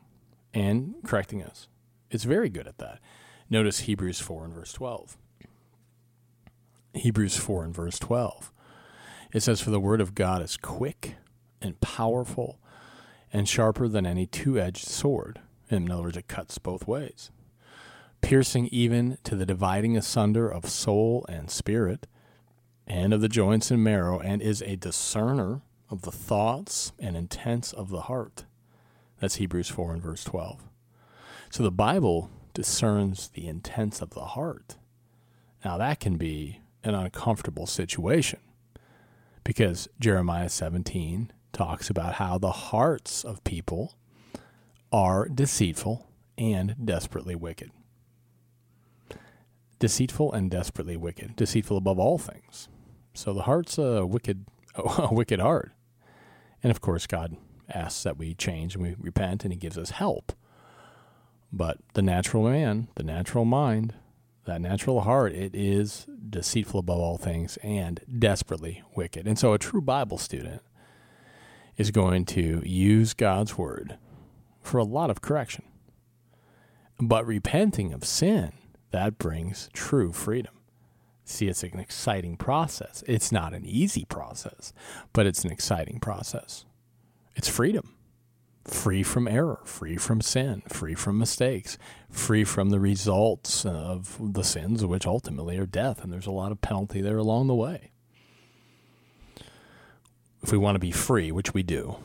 and 0.53 0.95
correcting 1.05 1.43
us. 1.43 1.69
It's 2.11 2.25
very 2.25 2.49
good 2.49 2.67
at 2.67 2.79
that. 2.79 3.01
Notice 3.51 3.81
Hebrews 3.81 4.21
4 4.21 4.45
and 4.45 4.55
verse 4.55 4.73
12. 4.73 5.17
Hebrews 6.95 7.37
4 7.37 7.65
and 7.65 7.75
verse 7.75 7.99
12. 7.99 8.53
It 9.33 9.43
says, 9.43 9.61
For 9.61 9.71
the 9.71 9.81
word 9.81 10.01
of 10.01 10.15
God 10.15 10.43
is 10.43 10.57
quick 10.57 11.17
and 11.61 11.81
powerful 11.81 12.61
and 13.33 13.49
sharper 13.49 13.89
than 13.89 14.07
any 14.07 14.27
two 14.27 14.59
edged 14.59 14.87
sword. 14.87 15.41
In 15.69 15.91
other 15.91 16.05
words, 16.05 16.17
it 16.17 16.29
cuts 16.29 16.59
both 16.59 16.87
ways, 16.87 17.33
piercing 18.21 18.69
even 18.69 19.19
to 19.25 19.35
the 19.35 19.47
dividing 19.47 19.97
asunder 19.97 20.49
of 20.49 20.69
soul 20.69 21.27
and 21.29 21.51
spirit 21.51 22.07
and 22.87 23.13
of 23.13 23.21
the 23.21 23.29
joints 23.29 23.71
and 23.71 23.83
marrow, 23.83 24.21
and 24.21 24.41
is 24.43 24.63
a 24.63 24.77
discerner 24.77 25.63
of 25.91 26.03
the 26.03 26.13
thoughts 26.13 26.93
and 26.99 27.17
intents 27.17 27.73
of 27.73 27.89
the 27.89 28.03
heart. 28.03 28.45
That's 29.25 29.37
Hebrews 29.37 29.71
4 29.71 29.95
and 29.95 30.03
verse 30.03 30.23
12. 30.23 30.69
So 31.49 31.63
the 31.63 31.71
Bible 31.71 32.29
discerns 32.53 33.29
the 33.29 33.47
intents 33.47 34.03
of 34.03 34.11
the 34.11 34.21
heart. 34.21 34.77
Now, 35.65 35.79
that 35.79 35.99
can 35.99 36.19
be 36.19 36.61
an 36.83 36.95
uncomfortable 36.95 37.67
situation 37.67 38.41
because 39.43 39.89
Jeremiah 39.99 40.51
17 40.51 41.33
talks 41.55 41.89
about 41.89 42.17
how 42.17 42.37
the 42.37 42.53
hearts 42.53 43.25
of 43.25 43.43
people 43.45 43.95
are 44.93 45.27
deceitful 45.27 46.07
and 46.37 46.77
desperately 46.85 47.35
wicked. 47.35 47.71
Deceitful 49.79 50.35
and 50.35 50.51
desperately 50.51 50.99
wicked. 50.99 51.35
Deceitful 51.35 51.79
above 51.79 51.99
all 51.99 52.19
things. 52.19 52.69
So 53.15 53.33
the 53.33 53.45
heart's 53.45 53.79
a 53.79 54.05
wicked, 54.05 54.45
a 54.75 55.15
wicked 55.15 55.41
heart. 55.41 55.73
And 56.63 56.71
of 56.71 56.83
course, 56.83 57.07
God 57.07 57.39
asks 57.75 58.03
that 58.05 58.17
we 58.17 58.35
change 58.35 58.75
and 58.75 58.83
we 58.83 58.95
repent, 58.99 59.45
and 59.45 59.53
He 59.53 59.59
gives 59.59 59.77
us 59.79 59.91
help. 59.91 60.33
But 61.53 61.79
the 61.95 62.03
natural 62.03 62.45
man, 62.45 62.89
the 62.95 63.03
natural 63.03 63.45
mind, 63.45 63.95
that 64.45 64.61
natural 64.61 65.03
heart, 65.03 65.33
it 65.33 65.55
is 65.55 66.07
deceitful 66.29 66.81
above 66.81 66.99
all 66.99 67.17
things 67.17 67.57
and 67.63 68.01
desperately 68.19 68.83
wicked. 68.95 69.27
And 69.27 69.39
so 69.39 69.53
a 69.53 69.59
true 69.59 69.81
Bible 69.81 70.19
student 70.19 70.63
is 71.77 71.91
going 71.91 72.25
to 72.27 72.63
use 72.65 73.15
God's 73.15 73.57
word 73.57 73.99
for 74.63 74.79
a 74.79 74.85
lot 74.85 75.11
of 75.11 75.21
correction. 75.21 75.65
But 77.01 77.27
repenting 77.27 77.93
of 77.93 78.05
sin, 78.05 78.53
that 78.91 79.19
brings 79.19 79.69
true 79.73 80.13
freedom. 80.13 80.55
See, 81.25 81.49
it's 81.49 81.63
an 81.63 81.81
exciting 81.81 82.37
process. 82.37 83.03
It's 83.07 83.33
not 83.33 83.55
an 83.55 83.65
easy 83.65 84.05
process, 84.05 84.73
but 85.13 85.27
it's 85.27 85.45
an 85.45 85.51
exciting 85.51 85.99
process. 85.99 86.65
It's 87.37 87.49
freedom 87.49 87.95
free 88.67 89.03
from 89.03 89.29
error, 89.29 89.61
free 89.65 89.97
from 89.97 90.21
sin, 90.21 90.63
free 90.69 90.95
from 90.95 91.19
mistakes, 91.19 91.77
free 92.11 92.45
from 92.45 92.71
the 92.71 92.81
results 92.81 93.65
of 93.67 94.19
the 94.21 94.43
sins, 94.45 94.85
which 94.85 95.07
ultimately 95.07 95.59
are 95.59 95.67
death. 95.67 96.03
And 96.03 96.13
there's 96.13 96.27
a 96.27 96.33
lot 96.33 96.53
of 96.53 96.61
penalty 96.61 97.01
there 97.01 97.19
along 97.19 97.47
the 97.47 97.55
way. 97.55 97.91
If 100.43 100.53
we 100.53 100.59
want 100.59 100.77
to 100.77 100.81
be 100.81 100.91
free, 100.91 101.33
which 101.33 101.55
we 101.55 101.63
do, 101.63 101.97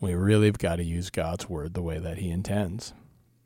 we 0.00 0.14
really 0.14 0.46
have 0.46 0.58
got 0.58 0.76
to 0.76 0.84
use 0.84 1.10
God's 1.10 1.48
word 1.48 1.74
the 1.74 1.82
way 1.82 1.98
that 1.98 2.18
He 2.18 2.30
intends. 2.30 2.92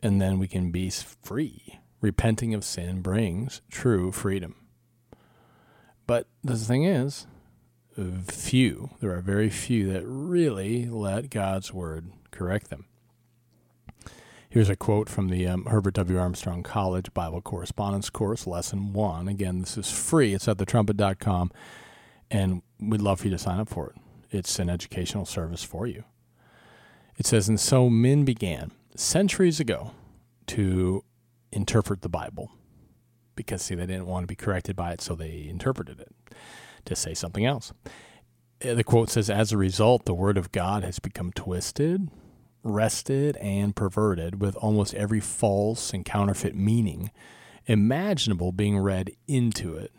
And 0.02 0.20
then 0.20 0.38
we 0.38 0.48
can 0.48 0.70
be 0.70 0.90
free. 0.90 1.80
Repenting 2.00 2.54
of 2.54 2.64
sin 2.64 3.02
brings 3.02 3.60
true 3.70 4.12
freedom. 4.12 4.54
But 6.06 6.28
the 6.44 6.56
thing 6.56 6.84
is, 6.84 7.26
few, 7.96 8.90
there 9.00 9.12
are 9.12 9.20
very 9.20 9.50
few 9.50 9.92
that 9.92 10.04
really 10.04 10.86
let 10.86 11.30
God's 11.30 11.72
word 11.72 12.10
correct 12.30 12.68
them. 12.68 12.86
Here's 14.48 14.68
a 14.68 14.76
quote 14.76 15.08
from 15.08 15.28
the 15.28 15.46
um, 15.46 15.66
Herbert 15.66 15.94
W. 15.94 16.18
Armstrong 16.18 16.62
College 16.62 17.12
Bible 17.12 17.40
Correspondence 17.40 18.10
Course, 18.10 18.46
Lesson 18.46 18.92
1. 18.92 19.28
Again, 19.28 19.60
this 19.60 19.76
is 19.76 19.90
free. 19.90 20.34
It's 20.34 20.48
at 20.48 20.58
thetrumpet.com, 20.58 21.52
and 22.30 22.62
we'd 22.78 23.02
love 23.02 23.20
for 23.20 23.26
you 23.26 23.32
to 23.32 23.38
sign 23.38 23.60
up 23.60 23.68
for 23.68 23.90
it. 23.90 23.96
It's 24.30 24.58
an 24.58 24.70
educational 24.70 25.26
service 25.26 25.62
for 25.62 25.86
you. 25.86 26.04
It 27.18 27.26
says, 27.26 27.48
And 27.48 27.60
so 27.60 27.88
men 27.88 28.24
began 28.24 28.72
centuries 28.94 29.60
ago 29.60 29.92
to 30.48 31.04
interpret 31.52 32.02
the 32.02 32.08
Bible 32.08 32.50
because, 33.34 33.62
see, 33.62 33.74
they 33.74 33.86
didn't 33.86 34.06
want 34.06 34.22
to 34.22 34.26
be 34.26 34.36
corrected 34.36 34.76
by 34.76 34.92
it, 34.92 35.00
so 35.00 35.14
they 35.14 35.46
interpreted 35.48 36.00
it 36.00 36.14
to 36.86 36.96
say 36.96 37.14
something 37.14 37.44
else. 37.44 37.72
Uh, 38.64 38.74
the 38.74 38.84
quote 38.84 39.10
says, 39.10 39.28
As 39.28 39.52
a 39.52 39.58
result, 39.58 40.04
the 40.04 40.14
Word 40.14 40.38
of 40.38 40.52
God 40.52 40.82
has 40.82 40.98
become 40.98 41.32
twisted, 41.32 42.08
wrested, 42.62 43.36
and 43.36 43.76
perverted, 43.76 44.40
with 44.40 44.56
almost 44.56 44.94
every 44.94 45.20
false 45.20 45.92
and 45.92 46.04
counterfeit 46.04 46.54
meaning 46.54 47.10
imaginable 47.66 48.52
being 48.52 48.78
read 48.78 49.10
into 49.26 49.76
it. 49.76 49.92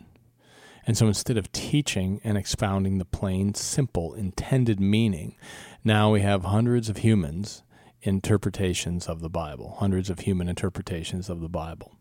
And 0.86 0.96
so 0.96 1.06
instead 1.06 1.36
of 1.36 1.52
teaching 1.52 2.20
and 2.24 2.38
expounding 2.38 2.96
the 2.96 3.04
plain, 3.04 3.52
simple, 3.52 4.14
intended 4.14 4.80
meaning, 4.80 5.36
now 5.84 6.10
we 6.10 6.22
have 6.22 6.44
hundreds 6.44 6.88
of 6.88 6.98
humans 6.98 7.62
interpretations 8.02 9.08
of 9.08 9.20
the 9.20 9.28
Bible, 9.28 9.76
hundreds 9.80 10.08
of 10.08 10.20
human 10.20 10.48
interpretations 10.48 11.28
of 11.28 11.40
the 11.40 11.48
Bible. 11.48 11.97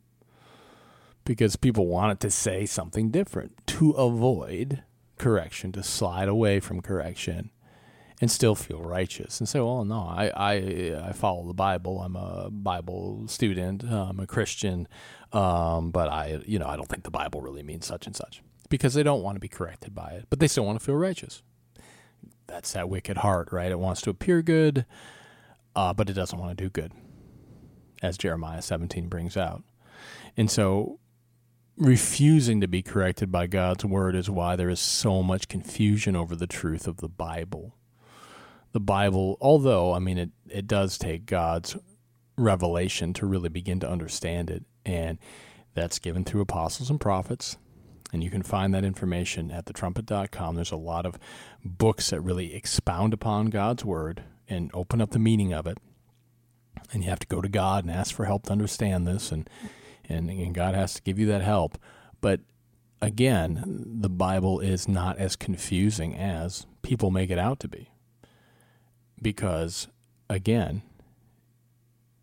Because 1.28 1.58
people 1.58 1.88
want 1.88 2.14
it 2.14 2.20
to 2.22 2.32
say 2.32 2.66
something 2.66 3.12
different 3.12 3.56
to 3.68 3.92
avoid 3.92 4.84
correction, 5.18 5.74
to 5.74 5.84
slide 5.84 6.30
away 6.30 6.62
from 6.62 6.82
correction 6.82 7.52
and 8.20 8.32
still 8.32 8.56
feel 8.56 8.82
righteous 8.82 9.40
and 9.40 9.48
say, 9.48 9.60
well, 9.60 9.86
no, 9.86 10.00
I, 10.00 10.32
I, 10.36 10.54
I 11.10 11.12
follow 11.12 11.46
the 11.46 11.54
Bible. 11.54 12.02
I'm 12.02 12.16
a 12.16 12.50
Bible 12.50 13.28
student. 13.28 13.84
I'm 13.84 14.20
a 14.20 14.26
Christian. 14.26 14.88
Um, 15.34 15.92
but 15.92 16.10
I, 16.10 16.40
you 16.46 16.58
know, 16.58 16.68
I 16.68 16.76
don't 16.78 16.88
think 16.90 17.04
the 17.04 17.12
Bible 17.12 17.42
really 17.42 17.62
means 17.62 17.86
such 17.86 18.08
and 18.08 18.16
such 18.16 18.42
because 18.70 18.94
they 18.94 19.04
don't 19.04 19.22
want 19.22 19.36
to 19.36 19.40
be 19.40 19.48
corrected 19.48 19.94
by 19.94 20.12
it, 20.12 20.26
but 20.30 20.40
they 20.40 20.48
still 20.48 20.66
want 20.66 20.80
to 20.80 20.86
feel 20.86 20.96
righteous. 20.96 21.44
That's 22.48 22.74
that 22.74 22.90
wicked 22.90 23.18
heart, 23.18 23.50
right? 23.52 23.70
It 23.70 23.80
wants 23.80 24.02
to 24.04 24.10
appear 24.10 24.42
good, 24.42 24.86
uh, 25.76 25.94
but 25.94 26.10
it 26.10 26.14
doesn't 26.14 26.40
want 26.40 26.58
to 26.58 26.64
do 26.64 26.70
good, 26.70 26.94
as 28.02 28.18
Jeremiah 28.18 28.62
17 28.62 29.10
brings 29.10 29.36
out. 29.36 29.64
And 30.38 30.50
so 30.50 31.00
refusing 31.78 32.62
to 32.62 32.68
be 32.68 32.82
corrected 32.82 33.32
by 33.32 33.48
God's 33.48 33.86
word 33.86 34.16
is 34.16 34.30
why 34.30 34.56
there 34.56 34.70
is 34.70 34.80
so 34.80 35.22
much 35.22 35.48
confusion 35.48 36.16
over 36.16 36.36
the 36.36 36.48
truth 36.48 36.88
of 36.88 36.98
the 36.98 37.10
Bible 37.10 37.78
the 38.78 38.82
Bible, 38.82 39.40
although, 39.42 39.94
I 39.94 40.00
mean, 40.00 40.20
it, 40.20 40.30
it 40.48 40.68
does 40.68 41.00
take 41.00 41.26
God's 41.26 41.78
revelation 42.38 43.12
to 43.14 43.26
really 43.26 43.50
begin 43.50 43.80
to 43.80 43.90
understand 43.90 44.52
it. 44.52 44.66
And 44.86 45.18
that's 45.74 45.98
given 45.98 46.24
through 46.24 46.42
apostles 46.42 46.92
and 46.92 47.00
prophets. 47.00 47.58
And 48.14 48.24
you 48.24 48.30
can 48.30 48.44
find 48.44 48.74
that 48.76 48.86
information 48.86 49.50
at 49.50 49.66
thetrumpet.com. 49.66 50.56
There's 50.56 50.72
a 50.72 50.78
lot 50.78 51.08
of 51.08 51.18
books 51.66 52.12
that 52.12 52.22
really 52.22 52.54
expound 52.54 53.14
upon 53.14 53.48
God's 53.48 53.84
word 53.84 54.24
and 54.48 54.70
open 54.76 55.02
up 55.02 55.10
the 55.10 55.18
meaning 55.18 55.54
of 55.54 55.66
it. 55.66 55.80
And 56.94 57.04
you 57.04 57.10
have 57.10 57.20
to 57.20 57.28
go 57.28 57.42
to 57.42 57.50
God 57.50 57.84
and 57.84 57.92
ask 57.92 58.14
for 58.14 58.26
help 58.26 58.44
to 58.44 58.52
understand 58.52 59.08
this. 59.08 59.32
And 59.32 59.50
and, 60.08 60.30
and 60.30 60.54
God 60.54 60.76
has 60.76 60.96
to 60.96 61.02
give 61.02 61.20
you 61.20 61.26
that 61.28 61.42
help. 61.42 61.78
But 62.22 62.42
again, 63.02 63.84
the 63.86 64.10
Bible 64.10 64.60
is 64.60 64.88
not 64.88 65.18
as 65.18 65.36
confusing 65.36 66.16
as 66.16 66.66
people 66.82 67.12
make 67.12 67.30
it 67.30 67.40
out 67.40 67.60
to 67.62 67.68
be. 67.68 67.92
Because, 69.22 69.88
again, 70.30 70.84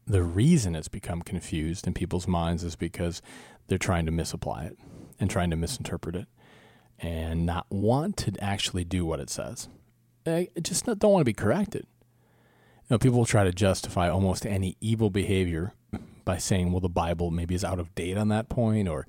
the 0.07 0.23
reason 0.23 0.75
it's 0.75 0.89
become 0.89 1.23
confused 1.23 1.87
in 1.87 1.95
people's 1.95 2.29
minds 2.29 2.63
is 2.63 2.77
because 2.77 3.23
they're 3.67 3.79
trying 3.79 4.07
to 4.07 4.13
misapply 4.13 4.65
it 4.65 4.79
and 5.19 5.31
trying 5.31 5.51
to 5.51 5.57
misinterpret 5.57 6.17
it 6.17 6.29
and 6.99 7.47
not 7.47 7.67
want 7.71 8.17
to 8.19 8.33
actually 8.43 8.85
do 8.85 9.05
what 9.05 9.21
it 9.21 9.31
says. 9.31 9.69
They 10.25 10.51
just 10.61 10.85
don't 10.87 11.03
want 11.03 11.21
to 11.21 11.25
be 11.25 11.33
corrected. 11.33 11.87
You 12.85 12.95
know, 12.95 12.99
people 12.99 13.19
will 13.19 13.27
try 13.27 13.45
to 13.45 13.53
justify 13.53 14.09
almost 14.09 14.47
any 14.47 14.77
evil 14.81 15.11
behavior 15.11 15.73
by 16.25 16.39
saying, 16.39 16.73
well, 16.73 16.81
the 16.81 16.89
Bible 16.89 17.31
maybe 17.31 17.55
is 17.55 17.65
out 17.65 17.79
of 17.79 17.95
date 17.95 18.17
on 18.17 18.29
that 18.29 18.49
point, 18.49 18.89
or 18.89 19.07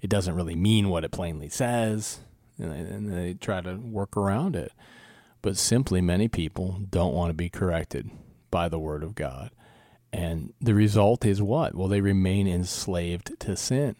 it 0.00 0.10
doesn't 0.10 0.34
really 0.34 0.56
mean 0.56 0.88
what 0.88 1.04
it 1.04 1.10
plainly 1.10 1.48
says, 1.48 2.20
and 2.58 2.72
they, 2.72 2.78
and 2.78 3.12
they 3.12 3.34
try 3.34 3.60
to 3.60 3.76
work 3.76 4.16
around 4.16 4.56
it. 4.56 4.72
But 5.40 5.56
simply, 5.56 6.00
many 6.00 6.28
people 6.28 6.80
don't 6.90 7.14
want 7.14 7.30
to 7.30 7.34
be 7.34 7.48
corrected 7.48 8.10
by 8.50 8.68
the 8.68 8.78
Word 8.78 9.02
of 9.02 9.14
God. 9.14 9.50
And 10.12 10.52
the 10.60 10.74
result 10.74 11.24
is 11.24 11.42
what? 11.42 11.74
Well, 11.74 11.88
they 11.88 12.00
remain 12.00 12.48
enslaved 12.48 13.38
to 13.40 13.56
sin, 13.56 13.94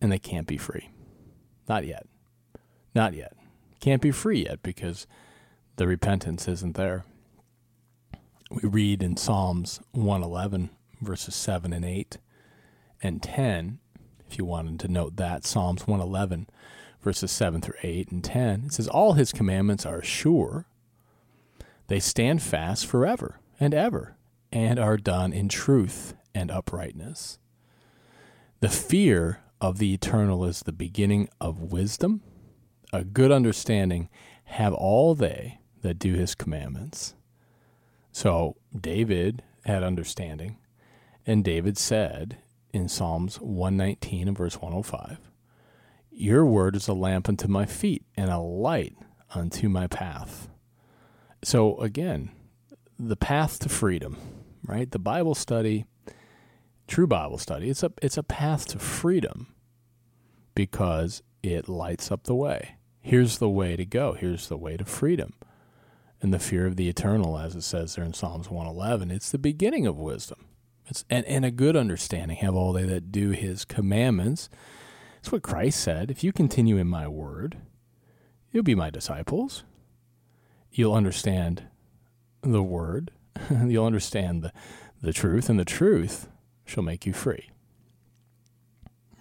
and 0.00 0.10
they 0.10 0.18
can't 0.18 0.46
be 0.46 0.56
free. 0.56 0.90
Not 1.68 1.84
yet. 1.86 2.06
Not 2.94 3.14
yet. 3.14 3.34
Can't 3.80 4.02
be 4.02 4.10
free 4.10 4.44
yet 4.44 4.62
because 4.62 5.06
the 5.76 5.86
repentance 5.86 6.48
isn't 6.48 6.76
there. 6.76 7.04
We 8.50 8.68
read 8.68 9.02
in 9.02 9.16
Psalms 9.16 9.80
111, 9.92 10.70
verses 11.00 11.34
7 11.34 11.72
and 11.72 11.84
8 11.84 12.18
and 13.02 13.22
10, 13.22 13.78
if 14.28 14.38
you 14.38 14.44
wanted 14.44 14.78
to 14.80 14.88
note 14.88 15.16
that, 15.16 15.44
Psalms 15.44 15.86
111, 15.86 16.48
verses 17.02 17.30
7 17.30 17.60
through 17.60 17.78
8 17.82 18.10
and 18.10 18.22
10, 18.22 18.64
it 18.66 18.72
says, 18.74 18.88
All 18.88 19.14
his 19.14 19.32
commandments 19.32 19.86
are 19.86 20.02
sure, 20.02 20.66
they 21.88 22.00
stand 22.00 22.42
fast 22.42 22.86
forever 22.86 23.40
and 23.58 23.74
ever, 23.74 24.16
and 24.52 24.78
are 24.78 24.96
done 24.96 25.32
in 25.32 25.48
truth 25.48 26.14
and 26.34 26.50
uprightness. 26.50 27.38
The 28.60 28.68
fear 28.68 29.40
of 29.60 29.78
the 29.78 29.92
eternal 29.92 30.44
is 30.44 30.60
the 30.60 30.72
beginning 30.72 31.28
of 31.40 31.72
wisdom. 31.72 32.22
A 32.92 33.04
good 33.04 33.32
understanding 33.32 34.08
have 34.44 34.72
all 34.72 35.14
they 35.14 35.60
that 35.82 35.98
do 35.98 36.14
his 36.14 36.34
commandments. 36.34 37.14
So 38.12 38.56
David 38.78 39.42
had 39.64 39.82
understanding, 39.82 40.58
and 41.26 41.44
David 41.44 41.76
said 41.78 42.38
in 42.72 42.88
Psalms 42.88 43.40
119 43.40 44.28
and 44.28 44.36
verse 44.36 44.56
105, 44.56 45.18
Your 46.10 46.44
word 46.44 46.76
is 46.76 46.88
a 46.88 46.94
lamp 46.94 47.28
unto 47.28 47.48
my 47.48 47.66
feet 47.66 48.04
and 48.16 48.30
a 48.30 48.38
light 48.38 48.96
unto 49.34 49.68
my 49.68 49.86
path. 49.86 50.48
So 51.42 51.78
again, 51.78 52.30
the 52.98 53.16
path 53.16 53.58
to 53.60 53.68
freedom, 53.68 54.16
right? 54.64 54.90
The 54.90 54.98
Bible 54.98 55.34
study, 55.34 55.86
true 56.86 57.06
Bible 57.06 57.38
study, 57.38 57.70
it's 57.70 57.82
a 57.82 57.92
it's 58.02 58.18
a 58.18 58.22
path 58.22 58.66
to 58.68 58.78
freedom 58.78 59.54
because 60.54 61.22
it 61.42 61.68
lights 61.68 62.10
up 62.12 62.24
the 62.24 62.34
way. 62.34 62.76
Here's 63.00 63.38
the 63.38 63.48
way 63.48 63.76
to 63.76 63.86
go. 63.86 64.12
Here's 64.12 64.48
the 64.48 64.58
way 64.58 64.76
to 64.76 64.84
freedom 64.84 65.32
and 66.20 66.34
the 66.34 66.38
fear 66.38 66.66
of 66.66 66.76
the 66.76 66.88
eternal, 66.88 67.38
as 67.38 67.56
it 67.56 67.62
says 67.62 67.94
there 67.94 68.04
in 68.04 68.12
Psalms 68.12 68.50
111. 68.50 69.10
It's 69.10 69.30
the 69.30 69.38
beginning 69.38 69.86
of 69.86 69.98
wisdom. 69.98 70.44
And, 71.08 71.24
and 71.26 71.44
a 71.44 71.50
good 71.50 71.76
understanding 71.76 72.38
have 72.38 72.54
all 72.54 72.72
they 72.72 72.84
that 72.84 73.12
do 73.12 73.30
his 73.30 73.64
commandments. 73.64 74.48
It's 75.18 75.30
what 75.30 75.42
Christ 75.42 75.80
said. 75.80 76.10
If 76.10 76.24
you 76.24 76.32
continue 76.32 76.76
in 76.76 76.88
my 76.88 77.06
word, 77.06 77.58
you'll 78.50 78.62
be 78.62 78.74
my 78.74 78.90
disciples. 78.90 79.64
You'll 80.70 80.94
understand 80.94 81.64
the 82.42 82.62
word. 82.62 83.10
you'll 83.66 83.86
understand 83.86 84.42
the, 84.42 84.52
the 85.02 85.12
truth, 85.12 85.48
and 85.48 85.58
the 85.58 85.64
truth 85.64 86.28
shall 86.64 86.82
make 86.82 87.06
you 87.06 87.12
free. 87.12 87.50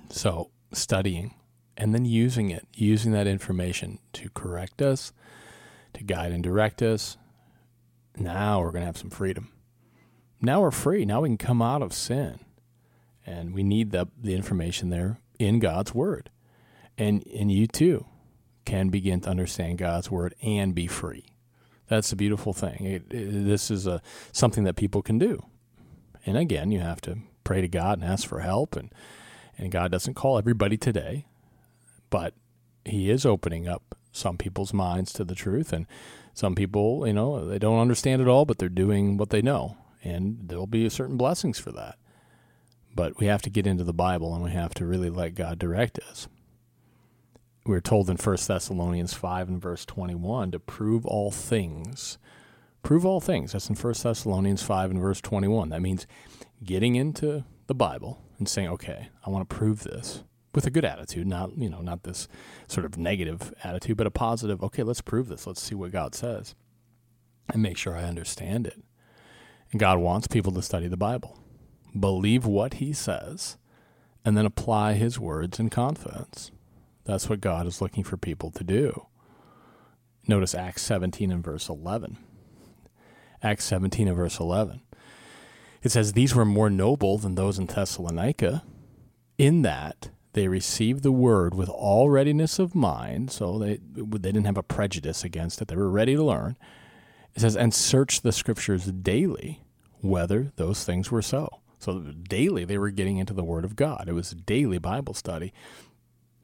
So, 0.10 0.52
studying 0.72 1.36
and 1.80 1.94
then 1.94 2.06
using 2.06 2.50
it, 2.50 2.68
using 2.74 3.12
that 3.14 3.28
information 3.28 4.00
to 4.14 4.30
correct 4.32 4.82
us, 4.82 5.14
to 5.94 6.04
guide 6.04 6.32
and 6.32 6.44
direct 6.44 6.82
us. 6.82 7.18
Now 8.18 8.60
we're 8.60 8.72
going 8.72 8.82
to 8.82 8.88
have 8.88 8.98
some 8.98 9.10
freedom. 9.10 9.52
Now 10.42 10.62
we're 10.62 10.72
free. 10.72 11.06
Now 11.06 11.22
we 11.22 11.30
can 11.30 11.38
come 11.38 11.62
out 11.62 11.82
of 11.82 11.94
sin. 11.94 12.40
And 13.26 13.54
we 13.54 13.64
need 13.64 13.92
the, 13.92 14.08
the 14.20 14.34
information 14.34 14.90
there 14.90 15.20
in 15.38 15.60
God's 15.60 15.94
Word. 15.94 16.30
And, 16.98 17.26
and 17.28 17.52
you 17.52 17.68
too 17.68 18.06
can 18.66 18.90
begin 18.90 19.22
to 19.22 19.30
understand 19.30 19.78
God's 19.78 20.10
Word 20.10 20.36
and 20.42 20.74
be 20.74 20.88
free. 20.88 21.26
That's 21.88 22.12
a 22.12 22.16
beautiful 22.16 22.54
thing. 22.54 22.86
It, 22.86 23.04
it, 23.12 23.46
this 23.46 23.72
is 23.72 23.88
a, 23.88 24.02
something 24.32 24.64
that 24.64 24.76
people 24.76 25.02
can 25.02 25.18
do. 25.18 25.46
And 26.26 26.38
again, 26.38 26.72
you 26.72 26.80
have 26.80 27.02
to 27.02 27.18
pray 27.44 27.62
to 27.62 27.68
God 27.68 28.00
and 28.00 28.10
ask 28.10 28.28
for 28.28 28.42
help. 28.42 28.76
And, 28.76 28.94
and 29.58 29.72
God 29.72 29.92
doesn't 29.92 30.14
call 30.14 30.38
everybody 30.38 30.78
today, 30.78 31.26
but 32.10 32.34
He 32.86 33.10
is 33.10 33.26
opening 33.26 33.68
up 33.68 33.96
some 34.12 34.38
people's 34.38 34.74
minds 34.74 35.14
to 35.14 35.24
the 35.24 35.36
truth 35.36 35.72
and 35.72 35.86
some 36.34 36.56
people 36.56 37.06
you 37.06 37.14
know 37.14 37.46
they 37.46 37.60
don't 37.60 37.80
understand 37.80 38.22
it 38.22 38.28
all 38.28 38.44
but 38.44 38.58
they're 38.58 38.68
doing 38.68 39.18
what 39.18 39.30
they 39.30 39.42
know 39.42 39.78
and 40.04 40.38
there'll 40.44 40.68
be 40.68 40.88
certain 40.90 41.18
blessings 41.18 41.60
for 41.60 41.72
that 41.72 41.96
but 42.94 43.20
we 43.20 43.26
have 43.26 43.42
to 43.42 43.50
get 43.50 43.68
into 43.68 43.84
the 43.84 43.94
bible 43.94 44.34
and 44.34 44.44
we 44.44 44.52
have 44.52 44.74
to 44.74 44.86
really 44.86 45.10
let 45.10 45.36
god 45.36 45.60
direct 45.60 46.00
us 46.10 46.28
we're 47.66 47.82
told 47.82 48.10
in 48.10 48.18
1 48.18 48.38
thessalonians 48.48 49.14
5 49.14 49.50
and 49.50 49.62
verse 49.62 49.86
21 49.86 50.52
to 50.52 50.60
prove 50.60 51.06
all 51.06 51.32
things 51.32 52.18
prove 52.82 53.06
all 53.06 53.20
things 53.20 53.52
that's 53.52 53.70
in 53.70 53.76
1 53.76 53.94
thessalonians 54.02 54.64
5 54.64 54.92
and 54.92 55.00
verse 55.00 55.22
21 55.22 55.70
that 55.70 55.82
means 55.82 56.08
getting 56.64 56.96
into 56.96 57.44
the 57.68 57.76
bible 57.76 58.22
and 58.38 58.48
saying 58.48 58.70
okay 58.70 59.10
i 59.26 59.30
want 59.30 59.48
to 59.48 59.56
prove 59.56 59.84
this 59.84 60.24
with 60.54 60.66
a 60.66 60.72
good 60.72 60.86
attitude, 60.86 61.28
not 61.28 61.58
you 61.58 61.70
know, 61.70 61.82
not 61.82 62.04
this 62.04 62.28
sort 62.68 62.86
of 62.86 62.98
negative 62.98 63.54
attitude, 63.64 63.98
but 63.98 64.08
a 64.08 64.12
positive. 64.12 64.64
Okay, 64.64 64.84
let's 64.84 65.02
prove 65.02 65.28
this. 65.28 65.46
Let's 65.46 65.62
see 65.62 65.76
what 65.76 65.92
God 65.92 66.16
says, 66.16 66.56
and 67.52 67.62
make 67.62 67.78
sure 67.78 67.96
I 67.96 68.04
understand 68.04 68.68
it. 68.68 68.84
And 69.72 69.80
God 69.80 70.00
wants 70.00 70.28
people 70.28 70.52
to 70.54 70.62
study 70.62 70.88
the 70.88 70.98
Bible, 70.98 71.38
believe 71.98 72.46
what 72.46 72.76
He 72.76 72.94
says, 72.94 73.58
and 74.26 74.38
then 74.38 74.46
apply 74.46 74.94
His 74.94 75.20
words 75.20 75.60
in 75.60 75.70
confidence. 75.70 76.52
That's 77.06 77.30
what 77.30 77.42
God 77.42 77.68
is 77.68 77.82
looking 77.82 78.04
for 78.04 78.18
people 78.18 78.52
to 78.52 78.64
do. 78.64 79.08
Notice 80.28 80.54
Acts 80.54 80.84
17 80.84 81.32
and 81.32 81.44
verse 81.44 81.70
11. 81.70 82.18
Acts 83.42 83.66
17 83.66 84.08
and 84.08 84.18
verse 84.18 84.40
11. 84.40 84.82
It 85.82 85.92
says, 85.92 86.14
These 86.14 86.36
were 86.36 86.46
more 86.46 86.70
noble 86.70 87.18
than 87.18 87.36
those 87.36 87.58
in 87.58 87.66
Thessalonica, 87.66 88.64
in 89.38 89.62
that 89.62 90.10
they 90.34 90.48
received 90.48 91.04
the 91.04 91.12
word 91.12 91.56
with 91.56 91.70
all 91.70 92.10
readiness 92.10 92.60
of 92.60 92.76
mind, 92.76 93.32
so 93.32 93.58
they 93.58 93.80
they 93.96 94.32
didn't 94.32 94.46
have 94.46 94.58
a 94.58 94.64
prejudice 94.64 95.24
against 95.24 95.62
it. 95.62 95.68
They 95.68 95.76
were 95.76 95.90
ready 95.90 96.16
to 96.16 96.24
learn. 96.24 96.56
It 97.36 97.42
says, 97.42 97.56
and 97.56 97.74
search 97.74 98.22
the 98.22 98.32
scriptures 98.32 98.86
daily 98.86 99.62
whether 100.02 100.52
those 100.56 100.84
things 100.84 101.12
were 101.12 101.22
so. 101.22 101.60
So 101.80 102.00
daily 102.00 102.66
they 102.66 102.78
were 102.78 102.90
getting 102.90 103.18
into 103.18 103.34
the 103.34 103.44
Word 103.44 103.64
of 103.64 103.76
God. 103.76 104.06
It 104.08 104.14
was 104.14 104.32
daily 104.32 104.80
Bible 104.80 105.14
study, 105.14 105.54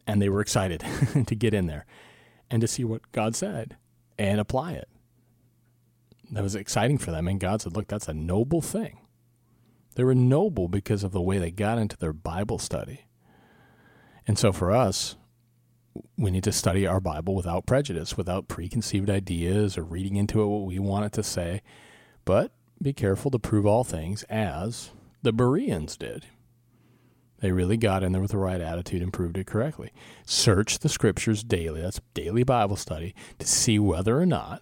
and 0.08 0.21
they 0.21 0.30
were 0.30 0.41
excited 0.41 0.84
to 1.28 1.36
get 1.36 1.54
in 1.54 1.67
there 1.67 1.86
and 2.50 2.62
to 2.62 2.67
see 2.67 2.84
what 2.84 3.12
God 3.12 3.36
said 3.36 3.76
and 4.17 4.39
apply 4.39 4.74
it. 4.74 4.88
That 6.32 6.43
was 6.43 6.56
exciting 6.56 6.98
for 6.98 7.12
them, 7.12 7.28
and 7.28 7.39
God 7.39 7.62
said, 7.62 7.76
"Look, 7.76 7.88
that's 7.88 8.08
a 8.08 8.13
noble 8.13 8.62
thing." 8.62 9.00
They 9.95 10.04
were 10.04 10.15
noble 10.15 10.67
because 10.67 11.04
of 11.04 11.12
the 11.12 11.21
way 11.21 11.38
they 11.38 11.52
got 11.52 11.78
into 11.78 11.98
their 11.98 12.13
Bible 12.13 12.60
study. 12.60 13.06
And 14.28 14.38
so 14.38 14.52
for 14.52 14.71
us, 14.71 15.15
we 16.17 16.31
need 16.31 16.43
to 16.43 16.51
study 16.51 16.86
our 16.86 16.99
Bible 16.99 17.36
without 17.36 17.65
prejudice, 17.65 18.17
without 18.17 18.47
preconceived 18.47 19.10
ideas 19.10 19.77
or 19.77 19.84
reading 19.84 20.15
into 20.15 20.41
it 20.41 20.47
what 20.47 20.65
we 20.65 20.79
want 20.79 21.05
it 21.05 21.12
to 21.13 21.23
say, 21.23 21.62
but 22.25 22.51
be 22.81 22.93
careful 22.93 23.31
to 23.31 23.39
prove 23.39 23.65
all 23.65 23.84
things 23.84 24.23
as 24.23 24.91
the 25.21 25.31
Bereans 25.31 25.97
did. 25.97 26.25
They 27.39 27.51
really 27.51 27.77
got 27.77 28.03
in 28.03 28.12
there 28.12 28.21
with 28.21 28.31
the 28.31 28.38
right 28.38 28.62
attitude 28.62 29.01
and 29.01 29.13
proved 29.13 29.38
it 29.38 29.47
correctly. 29.47 29.91
Search 30.25 30.79
the 30.79 30.89
scriptures 30.89 31.43
daily, 31.43 31.81
that's 31.81 32.01
daily 32.13 32.43
Bible 32.43 32.75
study, 32.75 33.13
to 33.39 33.47
see 33.47 33.77
whether 33.77 34.19
or 34.19 34.25
not, 34.25 34.62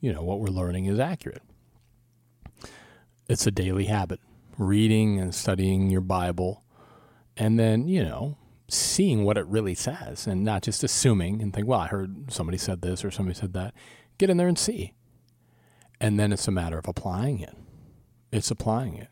you 0.00 0.12
know, 0.12 0.22
what 0.22 0.40
we're 0.40 0.48
learning 0.48 0.86
is 0.86 0.98
accurate. 0.98 1.42
It's 3.28 3.46
a 3.46 3.52
daily 3.52 3.84
habit, 3.84 4.20
reading 4.58 5.20
and 5.20 5.34
studying 5.34 5.88
your 5.88 6.00
Bible, 6.00 6.64
and 7.36 7.58
then, 7.58 7.86
you 7.86 8.02
know, 8.02 8.36
seeing 8.72 9.24
what 9.24 9.38
it 9.38 9.46
really 9.46 9.74
says 9.74 10.26
and 10.26 10.44
not 10.44 10.62
just 10.62 10.84
assuming 10.84 11.42
and 11.42 11.52
think, 11.52 11.66
well, 11.66 11.80
I 11.80 11.88
heard 11.88 12.32
somebody 12.32 12.58
said 12.58 12.82
this 12.82 13.04
or 13.04 13.10
somebody 13.10 13.38
said 13.38 13.52
that. 13.54 13.74
Get 14.18 14.30
in 14.30 14.36
there 14.36 14.48
and 14.48 14.58
see. 14.58 14.94
And 16.00 16.18
then 16.18 16.32
it's 16.32 16.48
a 16.48 16.52
matter 16.52 16.78
of 16.78 16.88
applying 16.88 17.40
it. 17.40 17.56
It's 18.32 18.50
applying 18.50 18.96
it. 18.96 19.08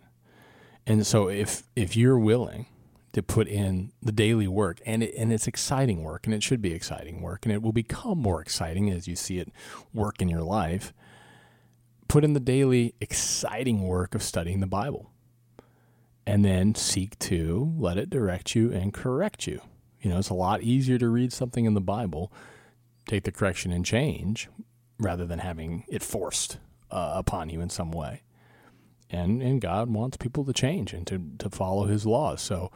And 0.86 1.06
so 1.06 1.28
if 1.28 1.64
if 1.76 1.96
you're 1.96 2.18
willing 2.18 2.66
to 3.12 3.22
put 3.22 3.48
in 3.48 3.92
the 4.02 4.12
daily 4.12 4.48
work, 4.48 4.80
and 4.86 5.02
it, 5.02 5.14
and 5.16 5.32
it's 5.32 5.46
exciting 5.46 6.02
work, 6.02 6.26
and 6.26 6.34
it 6.34 6.42
should 6.42 6.62
be 6.62 6.72
exciting 6.72 7.20
work, 7.20 7.44
and 7.44 7.52
it 7.52 7.62
will 7.62 7.72
become 7.72 8.18
more 8.18 8.40
exciting 8.40 8.90
as 8.90 9.08
you 9.08 9.16
see 9.16 9.38
it 9.38 9.50
work 9.92 10.20
in 10.22 10.28
your 10.28 10.42
life. 10.42 10.92
Put 12.06 12.24
in 12.24 12.32
the 12.32 12.40
daily 12.40 12.94
exciting 13.00 13.82
work 13.82 14.14
of 14.14 14.22
studying 14.22 14.60
the 14.60 14.66
Bible, 14.66 15.10
and 16.28 16.44
then 16.44 16.74
seek 16.74 17.18
to 17.18 17.74
let 17.78 17.96
it 17.96 18.10
direct 18.10 18.54
you 18.54 18.72
and 18.72 18.92
correct 18.92 19.46
you. 19.46 19.60
You 20.00 20.10
know, 20.10 20.18
it's 20.18 20.28
a 20.28 20.34
lot 20.34 20.62
easier 20.62 20.98
to 20.98 21.08
read 21.08 21.32
something 21.32 21.64
in 21.64 21.74
the 21.74 21.80
Bible, 21.80 22.32
take 23.06 23.24
the 23.24 23.32
correction 23.32 23.72
and 23.72 23.84
change, 23.84 24.48
rather 24.98 25.26
than 25.26 25.40
having 25.40 25.84
it 25.88 26.02
forced 26.02 26.58
uh, 26.90 27.12
upon 27.14 27.50
you 27.50 27.60
in 27.60 27.70
some 27.70 27.90
way 27.90 28.22
and 29.10 29.42
and 29.42 29.60
God 29.60 29.90
wants 29.90 30.16
people 30.16 30.44
to 30.44 30.52
change 30.52 30.92
and 30.92 31.06
to 31.06 31.22
to 31.38 31.50
follow 31.50 31.86
His 31.86 32.06
laws. 32.06 32.40
So 32.40 32.70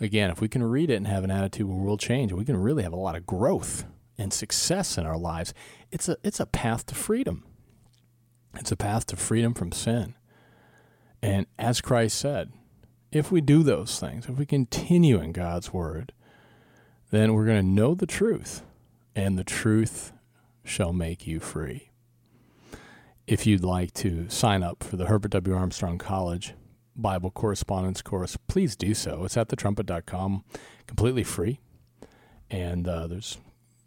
again, 0.00 0.30
if 0.30 0.40
we 0.40 0.48
can 0.48 0.62
read 0.62 0.90
it 0.90 0.96
and 0.96 1.06
have 1.06 1.24
an 1.24 1.30
attitude 1.30 1.66
where 1.66 1.78
we'll 1.78 1.96
change, 1.96 2.32
we 2.32 2.44
can 2.44 2.56
really 2.56 2.82
have 2.82 2.92
a 2.92 2.96
lot 2.96 3.16
of 3.16 3.26
growth 3.26 3.84
and 4.16 4.32
success 4.32 4.96
in 4.96 5.06
our 5.06 5.18
lives. 5.18 5.52
It's 5.90 6.08
a 6.08 6.16
it's 6.22 6.40
a 6.40 6.46
path 6.46 6.86
to 6.86 6.94
freedom. 6.94 7.44
It's 8.56 8.72
a 8.72 8.76
path 8.76 9.06
to 9.06 9.16
freedom 9.16 9.52
from 9.54 9.72
sin. 9.72 10.14
And 11.20 11.46
as 11.58 11.80
Christ 11.80 12.18
said, 12.18 12.52
if 13.14 13.30
we 13.30 13.40
do 13.40 13.62
those 13.62 13.98
things, 13.98 14.26
if 14.28 14.36
we 14.36 14.44
continue 14.44 15.20
in 15.20 15.32
God's 15.32 15.72
word, 15.72 16.12
then 17.10 17.32
we're 17.32 17.46
going 17.46 17.64
to 17.64 17.66
know 17.66 17.94
the 17.94 18.06
truth, 18.06 18.62
and 19.14 19.38
the 19.38 19.44
truth 19.44 20.12
shall 20.64 20.92
make 20.92 21.26
you 21.26 21.40
free 21.40 21.90
if 23.26 23.46
you'd 23.46 23.64
like 23.64 23.92
to 23.94 24.28
sign 24.28 24.62
up 24.62 24.82
for 24.82 24.96
the 24.96 25.06
Herbert 25.06 25.30
W. 25.30 25.56
Armstrong 25.56 25.98
College 25.98 26.54
Bible 26.96 27.30
Correspondence 27.30 28.02
Course, 28.02 28.36
please 28.46 28.76
do 28.76 28.94
so. 28.94 29.24
It's 29.24 29.36
at 29.36 29.48
thetrumpet.com, 29.48 30.44
completely 30.86 31.24
free. 31.24 31.58
And 32.50 32.86
uh, 32.86 33.06
there's 33.06 33.38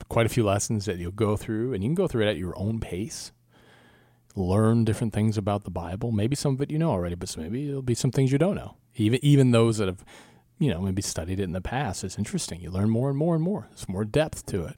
quite 0.10 0.26
a 0.26 0.30
few 0.30 0.44
lessons 0.44 0.86
that 0.86 0.98
you'll 0.98 1.12
go 1.12 1.38
through, 1.38 1.74
and 1.74 1.84
you 1.84 1.90
can 1.90 1.96
go 1.96 2.08
through 2.08 2.24
it 2.24 2.30
at 2.30 2.38
your 2.38 2.58
own 2.58 2.80
pace. 2.80 3.32
Learn 4.36 4.84
different 4.84 5.14
things 5.14 5.38
about 5.38 5.64
the 5.64 5.72
Bible. 5.72 6.12
Maybe 6.12 6.36
some 6.36 6.56
of 6.56 6.62
it 6.62 6.72
you 6.72 6.78
know 6.78 6.92
already, 6.92 7.16
but 7.16 7.36
maybe 7.38 7.68
there'll 7.68 7.82
be 7.82 7.96
some 7.96 8.12
things 8.12 8.32
you 8.32 8.38
don't 8.38 8.56
know. 8.56 8.76
Even 8.98 9.20
even 9.24 9.52
those 9.52 9.78
that 9.78 9.88
have, 9.88 10.04
you 10.60 10.72
know, 10.72 10.82
maybe 10.82 11.02
studied 11.02 11.40
it 11.40 11.44
in 11.44 11.54
the 11.54 11.62
past. 11.62 12.04
It's 12.04 12.18
interesting. 12.18 12.62
You 12.62 12.72
learn 12.72 12.90
more 12.90 13.10
and 13.10 13.18
more 13.18 13.36
and 13.36 13.44
more. 13.44 13.68
There's 13.70 13.88
more 13.88 14.06
depth 14.06 14.46
to 14.48 14.66
it. 14.66 14.78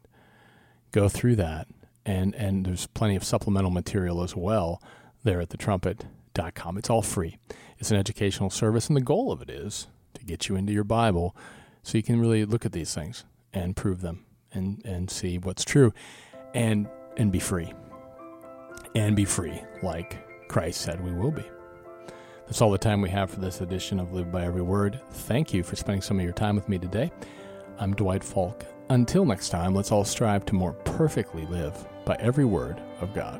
Go 0.91 1.10
through 1.10 1.36
that 1.38 1.67
and 2.05 2.34
and 2.36 2.65
there's 2.65 2.88
plenty 2.88 3.15
of 3.15 3.23
supplemental 3.23 3.71
material 3.71 4.23
as 4.23 4.36
well 4.36 4.82
there 5.23 5.41
at 5.41 5.49
thetrumpet.com. 5.49 6.77
It's 6.77 6.89
all 6.89 7.01
free. 7.01 7.38
It's 7.77 7.91
an 7.91 7.97
educational 7.97 8.49
service, 8.49 8.88
and 8.88 8.97
the 8.97 9.01
goal 9.01 9.32
of 9.32 9.41
it 9.41 9.49
is 9.49 9.88
to 10.15 10.23
get 10.25 10.49
you 10.49 10.55
into 10.55 10.73
your 10.73 10.84
Bible 10.84 11.36
so 11.84 11.97
you 11.97 12.03
can 12.03 12.19
really 12.19 12.45
look 12.45 12.65
at 12.65 12.71
these 12.71 12.93
things 12.93 13.25
and 13.53 13.75
prove 13.75 14.01
them 14.01 14.25
and 14.51 14.82
and 14.86 15.10
see 15.10 15.38
what's 15.38 15.63
true 15.63 15.93
and 16.53 16.89
and 17.17 17.32
be 17.32 17.39
free. 17.39 17.73
And 18.95 19.15
be 19.15 19.25
free 19.25 19.62
like 19.84 20.47
Christ 20.47 20.82
said 20.82 21.03
we 21.03 21.13
will 21.13 21.32
be. 21.32 21.45
That's 22.49 22.63
all 22.63 22.71
the 22.71 22.79
time 22.79 22.99
we 22.99 23.12
have 23.12 23.29
for 23.29 23.39
this 23.39 23.62
edition 23.62 23.99
of 23.99 24.12
Live 24.12 24.31
by 24.31 24.43
Every 24.43 24.63
Word. 24.63 24.99
Thank 25.12 25.53
you 25.53 25.62
for 25.62 25.75
spending 25.75 26.01
some 26.01 26.17
of 26.17 26.23
your 26.23 26.33
time 26.33 26.55
with 26.55 26.67
me 26.67 26.79
today. 26.79 27.12
I'm 27.77 27.93
Dwight 27.93 28.23
Falk. 28.23 28.65
Until 28.89 29.23
next 29.23 29.49
time, 29.49 29.75
let's 29.75 29.91
all 29.91 30.03
strive 30.03 30.45
to 30.45 30.55
more 30.55 30.73
perfectly 30.73 31.45
live 31.45 31.88
by 32.05 32.15
every 32.19 32.45
word 32.45 32.81
of 33.01 33.13
God. 33.13 33.39